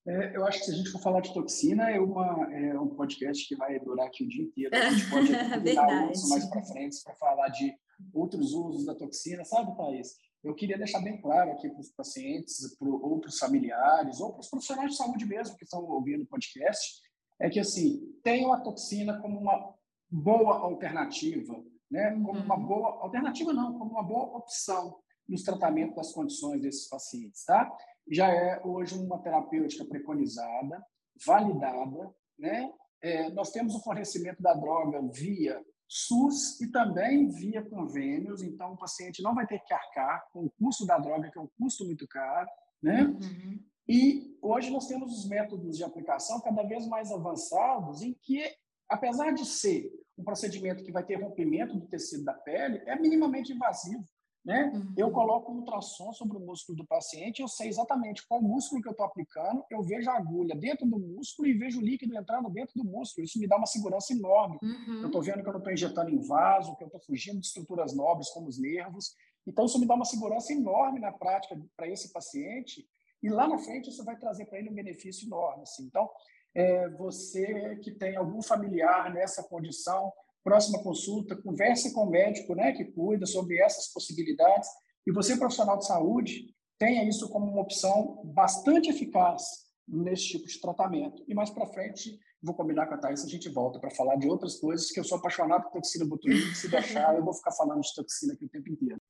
É, 0.06 0.36
eu 0.36 0.44
acho 0.44 0.58
que 0.58 0.66
se 0.66 0.70
a 0.70 0.74
gente 0.74 0.90
for 0.90 1.00
falar 1.00 1.22
de 1.22 1.32
toxina, 1.32 1.90
é, 1.90 1.98
uma, 1.98 2.54
é 2.54 2.78
um 2.78 2.88
podcast 2.88 3.48
que 3.48 3.56
vai 3.56 3.80
durar 3.80 4.06
aqui 4.06 4.24
o 4.24 4.28
dia 4.28 4.44
inteiro. 4.44 4.76
A 4.76 4.90
gente 4.90 5.08
pode 5.08 5.32
mais 6.28 6.46
para 6.50 6.62
frente 6.64 7.02
para 7.02 7.14
falar 7.14 7.48
de 7.48 7.74
outros 8.12 8.52
usos 8.52 8.84
da 8.84 8.94
toxina, 8.94 9.42
sabe, 9.46 9.74
Thaís? 9.78 10.08
Eu 10.44 10.54
queria 10.54 10.76
deixar 10.76 11.00
bem 11.00 11.18
claro 11.18 11.52
aqui 11.52 11.70
para 11.70 11.80
os 11.80 11.90
pacientes, 11.90 12.76
pro, 12.76 13.02
ou 13.02 13.18
para 13.18 13.30
os 13.30 13.38
familiares, 13.38 14.20
ou 14.20 14.32
para 14.32 14.40
os 14.40 14.48
profissionais 14.48 14.90
de 14.90 14.96
saúde 14.98 15.24
mesmo 15.24 15.56
que 15.56 15.64
estão 15.64 15.82
ouvindo 15.84 16.24
o 16.24 16.26
podcast, 16.26 17.00
é 17.40 17.48
que, 17.48 17.60
assim, 17.60 18.12
tenham 18.22 18.52
a 18.52 18.60
toxina 18.60 19.18
como 19.20 19.38
uma 19.38 19.74
boa 20.10 20.58
alternativa, 20.58 21.54
né? 21.90 22.10
como 22.10 22.40
uma 22.40 22.58
uhum. 22.58 22.66
boa 22.66 22.88
alternativa 23.02 23.54
não, 23.54 23.78
como 23.78 23.92
uma 23.92 24.02
boa 24.02 24.36
opção 24.36 24.98
nos 25.30 25.42
tratamentos 25.42 25.94
das 25.94 26.12
condições 26.12 26.60
desses 26.60 26.88
pacientes, 26.88 27.44
tá? 27.44 27.70
Já 28.10 28.28
é 28.28 28.60
hoje 28.64 28.98
uma 28.98 29.22
terapêutica 29.22 29.84
preconizada, 29.84 30.84
validada, 31.24 32.12
né? 32.38 32.70
É, 33.02 33.30
nós 33.30 33.50
temos 33.50 33.74
o 33.74 33.82
fornecimento 33.82 34.42
da 34.42 34.52
droga 34.52 35.00
via 35.12 35.64
SUS 35.88 36.60
e 36.60 36.70
também 36.70 37.28
via 37.28 37.62
convênios, 37.62 38.42
então 38.42 38.72
o 38.72 38.76
paciente 38.76 39.22
não 39.22 39.34
vai 39.34 39.46
ter 39.46 39.60
que 39.60 39.72
arcar 39.72 40.24
com 40.32 40.44
o 40.44 40.50
custo 40.50 40.84
da 40.84 40.98
droga, 40.98 41.30
que 41.30 41.38
é 41.38 41.42
um 41.42 41.48
custo 41.58 41.84
muito 41.84 42.06
caro, 42.06 42.48
né? 42.82 43.04
Uhum. 43.04 43.64
E 43.88 44.36
hoje 44.42 44.70
nós 44.70 44.86
temos 44.86 45.12
os 45.12 45.28
métodos 45.28 45.76
de 45.76 45.84
aplicação 45.84 46.40
cada 46.40 46.62
vez 46.62 46.86
mais 46.86 47.10
avançados, 47.10 48.02
em 48.02 48.14
que, 48.22 48.42
apesar 48.88 49.32
de 49.32 49.44
ser 49.44 49.90
um 50.16 50.22
procedimento 50.22 50.84
que 50.84 50.92
vai 50.92 51.04
ter 51.04 51.16
rompimento 51.16 51.76
do 51.76 51.88
tecido 51.88 52.24
da 52.24 52.34
pele, 52.34 52.82
é 52.86 52.94
minimamente 52.96 53.52
invasivo. 53.52 54.04
Né? 54.42 54.72
Uhum. 54.74 54.94
Eu 54.96 55.10
coloco 55.10 55.52
um 55.52 55.56
ultrassom 55.56 56.12
sobre 56.14 56.38
o 56.38 56.40
músculo 56.40 56.78
do 56.78 56.86
paciente, 56.86 57.42
eu 57.42 57.48
sei 57.48 57.68
exatamente 57.68 58.26
qual 58.26 58.40
músculo 58.40 58.80
que 58.80 58.88
eu 58.88 58.92
estou 58.92 59.04
aplicando, 59.04 59.62
eu 59.70 59.82
vejo 59.82 60.08
a 60.08 60.16
agulha 60.16 60.56
dentro 60.56 60.86
do 60.86 60.98
músculo 60.98 61.46
e 61.46 61.52
vejo 61.52 61.78
o 61.78 61.82
líquido 61.82 62.16
entrando 62.16 62.48
dentro 62.48 62.72
do 62.74 62.84
músculo. 62.84 63.24
Isso 63.24 63.38
me 63.38 63.46
dá 63.46 63.58
uma 63.58 63.66
segurança 63.66 64.14
enorme. 64.14 64.58
Uhum. 64.62 65.00
Eu 65.02 65.06
estou 65.06 65.22
vendo 65.22 65.42
que 65.42 65.48
eu 65.48 65.52
não 65.52 65.60
estou 65.60 65.72
injetando 65.72 66.10
em 66.10 66.20
vaso, 66.20 66.74
que 66.76 66.82
eu 66.82 66.86
estou 66.86 67.00
fugindo 67.02 67.38
de 67.38 67.46
estruturas 67.46 67.94
nobres 67.94 68.30
como 68.30 68.48
os 68.48 68.58
nervos. 68.58 69.14
Então, 69.46 69.66
isso 69.66 69.78
me 69.78 69.86
dá 69.86 69.94
uma 69.94 70.04
segurança 70.04 70.52
enorme 70.52 71.00
na 71.00 71.12
prática 71.12 71.60
para 71.76 71.88
esse 71.88 72.10
paciente 72.12 72.86
e 73.22 73.28
lá 73.28 73.46
na 73.46 73.58
frente 73.58 73.90
isso 73.90 74.04
vai 74.04 74.16
trazer 74.16 74.46
para 74.46 74.58
ele 74.58 74.70
um 74.70 74.74
benefício 74.74 75.26
enorme. 75.26 75.62
Assim. 75.62 75.84
Então, 75.84 76.08
é, 76.54 76.88
você 76.90 77.76
que 77.76 77.90
tem 77.90 78.16
algum 78.16 78.42
familiar 78.42 79.12
nessa 79.12 79.42
condição, 79.42 80.12
próxima 80.42 80.82
consulta, 80.82 81.36
converse 81.36 81.92
com 81.92 82.04
o 82.04 82.10
médico 82.10 82.54
né, 82.54 82.72
que 82.72 82.84
cuida 82.84 83.26
sobre 83.26 83.58
essas 83.60 83.92
possibilidades. 83.92 84.68
E 85.06 85.12
você, 85.12 85.36
profissional 85.36 85.78
de 85.78 85.86
saúde, 85.86 86.54
tenha 86.78 87.04
isso 87.08 87.28
como 87.28 87.46
uma 87.46 87.62
opção 87.62 88.22
bastante 88.24 88.90
eficaz 88.90 89.42
nesse 89.86 90.28
tipo 90.28 90.46
de 90.46 90.60
tratamento. 90.60 91.22
E 91.26 91.34
mais 91.34 91.50
para 91.50 91.66
frente, 91.66 92.18
vou 92.42 92.54
combinar 92.54 92.86
com 92.86 92.94
a 92.94 92.98
Thais, 92.98 93.24
a 93.24 93.28
gente 93.28 93.48
volta 93.48 93.78
para 93.78 93.90
falar 93.90 94.16
de 94.16 94.28
outras 94.28 94.58
coisas, 94.58 94.90
que 94.90 94.98
eu 94.98 95.04
sou 95.04 95.18
apaixonado 95.18 95.64
por 95.64 95.72
toxina 95.72 96.06
botulínica, 96.06 96.54
se 96.54 96.68
deixar, 96.68 97.14
eu 97.16 97.24
vou 97.24 97.34
ficar 97.34 97.52
falando 97.52 97.80
de 97.80 97.94
toxina 97.94 98.32
aqui 98.32 98.46
o 98.46 98.48
tempo 98.48 98.70
inteiro. 98.70 99.00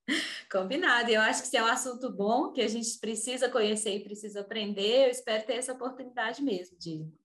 Combinado. 0.50 1.10
Eu 1.10 1.20
acho 1.20 1.42
que 1.42 1.48
se 1.48 1.56
é 1.56 1.62
um 1.62 1.66
assunto 1.66 2.10
bom, 2.10 2.50
que 2.50 2.60
a 2.60 2.68
gente 2.68 2.98
precisa 2.98 3.48
conhecer 3.48 3.94
e 3.96 4.02
precisa 4.02 4.40
aprender, 4.40 5.06
eu 5.06 5.10
espero 5.10 5.46
ter 5.46 5.54
essa 5.54 5.72
oportunidade 5.72 6.42
mesmo, 6.42 6.76
Diego. 6.78 7.19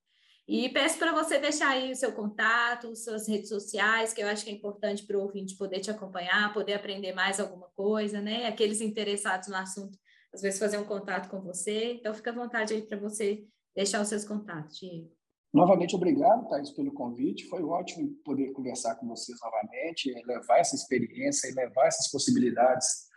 E 0.47 0.69
peço 0.69 0.99
para 0.99 1.11
você 1.11 1.39
deixar 1.39 1.69
aí 1.69 1.91
o 1.91 1.95
seu 1.95 2.11
contato, 2.11 2.95
suas 2.95 3.27
redes 3.27 3.49
sociais, 3.49 4.13
que 4.13 4.21
eu 4.21 4.27
acho 4.27 4.43
que 4.43 4.51
é 4.51 4.53
importante 4.53 5.03
para 5.03 5.17
o 5.17 5.21
ouvinte 5.21 5.57
poder 5.57 5.79
te 5.79 5.89
acompanhar, 5.89 6.53
poder 6.53 6.73
aprender 6.73 7.13
mais 7.13 7.39
alguma 7.39 7.67
coisa, 7.75 8.21
né? 8.21 8.45
Aqueles 8.45 8.79
interessados 8.79 9.47
no 9.47 9.55
assunto, 9.55 9.97
às 10.31 10.41
vezes 10.41 10.59
fazer 10.59 10.77
um 10.77 10.85
contato 10.85 11.29
com 11.29 11.41
você. 11.41 11.93
Então, 11.93 12.13
fica 12.13 12.29
à 12.29 12.33
vontade 12.33 12.75
aí 12.75 12.83
para 12.83 12.99
você 12.99 13.43
deixar 13.75 14.01
os 14.01 14.07
seus 14.07 14.23
contatos, 14.23 14.77
Diego. 14.77 15.11
Novamente, 15.51 15.95
obrigado, 15.95 16.47
Thais, 16.47 16.69
pelo 16.71 16.93
convite. 16.93 17.47
Foi 17.47 17.63
ótimo 17.63 18.13
poder 18.23 18.51
conversar 18.51 18.95
com 18.95 19.07
vocês 19.07 19.39
novamente, 19.41 20.13
levar 20.27 20.59
essa 20.59 20.75
experiência 20.75 21.47
e 21.47 21.53
levar 21.53 21.87
essas 21.87 22.11
possibilidades 22.11 23.07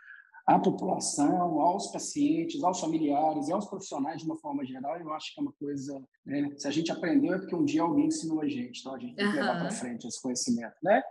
à 0.45 0.59
população, 0.59 1.59
aos 1.59 1.87
pacientes, 1.87 2.63
aos 2.63 2.79
familiares 2.79 3.47
e 3.47 3.53
aos 3.53 3.67
profissionais 3.67 4.19
de 4.19 4.25
uma 4.25 4.37
forma 4.37 4.65
geral, 4.65 4.97
eu 4.97 5.13
acho 5.13 5.33
que 5.33 5.39
é 5.39 5.43
uma 5.43 5.53
coisa, 5.53 6.01
né? 6.25 6.49
se 6.57 6.67
a 6.67 6.71
gente 6.71 6.91
aprendeu 6.91 7.33
é 7.33 7.39
porque 7.39 7.55
um 7.55 7.65
dia 7.65 7.81
alguém 7.81 8.07
ensinou 8.07 8.41
a 8.41 8.47
gente, 8.47 8.79
então 8.79 8.95
a 8.95 8.99
gente 8.99 9.15
tem 9.15 9.29
que 9.29 9.37
levar 9.37 9.59
para 9.59 9.71
frente 9.71 10.07
esse 10.07 10.21
conhecimento, 10.21 10.75
né? 10.83 11.01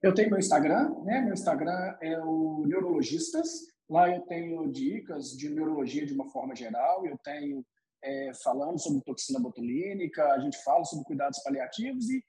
Eu 0.00 0.14
tenho 0.14 0.30
meu 0.30 0.38
Instagram, 0.38 0.94
né? 1.04 1.20
Meu 1.22 1.34
Instagram 1.34 1.96
é 2.00 2.20
o 2.20 2.64
Neurologistas. 2.66 3.48
Lá 3.90 4.08
eu 4.08 4.20
tenho 4.22 4.70
dicas 4.70 5.30
de 5.30 5.48
neurologia 5.48 6.06
de 6.06 6.14
uma 6.14 6.28
forma 6.28 6.54
geral. 6.54 7.04
Eu 7.04 7.18
tenho 7.18 7.64
é, 8.02 8.30
falando 8.42 8.78
sobre 8.78 9.02
toxina 9.02 9.40
botulínica, 9.40 10.24
a 10.32 10.38
gente 10.38 10.62
fala 10.62 10.84
sobre 10.84 11.04
cuidados 11.04 11.42
paliativos 11.42 12.08
e 12.10 12.22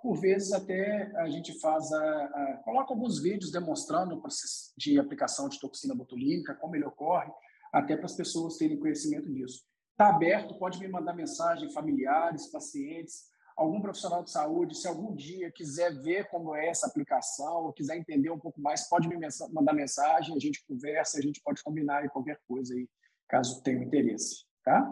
por 0.00 0.18
vezes 0.18 0.52
até 0.52 1.12
a 1.16 1.28
gente 1.28 1.58
faz 1.60 1.92
a, 1.92 2.24
a, 2.24 2.60
coloca 2.64 2.92
alguns 2.92 3.20
vídeos 3.22 3.52
demonstrando 3.52 4.14
o 4.14 4.20
processo 4.20 4.72
de 4.76 4.98
aplicação 4.98 5.48
de 5.48 5.60
toxina 5.60 5.94
botulínica, 5.94 6.54
como 6.54 6.74
ele 6.74 6.86
ocorre, 6.86 7.30
até 7.72 7.96
para 7.96 8.06
as 8.06 8.16
pessoas 8.16 8.56
terem 8.56 8.78
conhecimento 8.78 9.30
disso. 9.32 9.62
Está 9.92 10.08
aberto, 10.08 10.58
pode 10.58 10.78
me 10.78 10.88
mandar 10.88 11.14
mensagem, 11.14 11.70
familiares, 11.70 12.50
pacientes, 12.50 13.24
algum 13.56 13.80
profissional 13.80 14.24
de 14.24 14.30
saúde, 14.30 14.76
se 14.76 14.88
algum 14.88 15.14
dia 15.14 15.52
quiser 15.52 15.94
ver 16.02 16.28
como 16.28 16.54
é 16.54 16.68
essa 16.68 16.86
aplicação, 16.86 17.64
ou 17.64 17.72
quiser 17.72 17.96
entender 17.96 18.30
um 18.30 18.38
pouco 18.38 18.60
mais, 18.60 18.88
pode 18.88 19.06
me 19.06 19.16
mandar 19.52 19.72
mensagem, 19.72 20.34
a 20.34 20.40
gente 20.40 20.64
conversa, 20.66 21.18
a 21.18 21.22
gente 21.22 21.40
pode 21.42 21.62
combinar 21.62 22.08
qualquer 22.08 22.40
coisa 22.48 22.74
aí, 22.74 22.88
caso 23.28 23.62
tenha 23.62 23.84
interesse, 23.84 24.44
tá? 24.64 24.90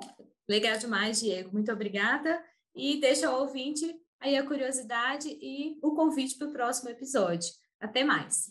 Legal 0.48 0.76
demais, 0.78 1.20
Diego. 1.20 1.52
Muito 1.52 1.72
obrigada. 1.72 2.42
E 2.74 3.00
deixa 3.00 3.30
o 3.30 3.40
ouvinte 3.40 3.84
aí 4.22 4.36
a 4.36 4.46
curiosidade 4.46 5.28
e 5.28 5.78
o 5.82 5.94
convite 5.94 6.36
para 6.38 6.48
o 6.48 6.52
próximo 6.52 6.88
episódio. 6.90 7.50
Até 7.80 8.04
mais. 8.04 8.50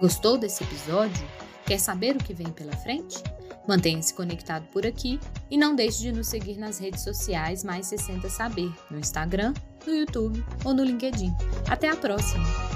Gostou 0.00 0.38
desse 0.38 0.64
episódio? 0.64 1.26
Quer 1.66 1.78
saber 1.78 2.16
o 2.16 2.18
que 2.18 2.34
vem 2.34 2.50
pela 2.50 2.76
frente? 2.76 3.22
Mantenha-se 3.68 4.12
conectado 4.14 4.66
por 4.72 4.84
aqui 4.84 5.20
e 5.50 5.56
não 5.56 5.76
deixe 5.76 6.00
de 6.00 6.12
nos 6.12 6.26
seguir 6.26 6.58
nas 6.58 6.78
redes 6.78 7.02
sociais 7.02 7.62
Mais 7.62 7.86
60 7.86 8.28
Saber, 8.28 8.72
no 8.90 8.98
Instagram, 8.98 9.54
no 9.86 9.94
YouTube 9.94 10.44
ou 10.64 10.74
no 10.74 10.82
LinkedIn. 10.82 11.32
Até 11.68 11.88
a 11.88 11.96
próxima! 11.96 12.71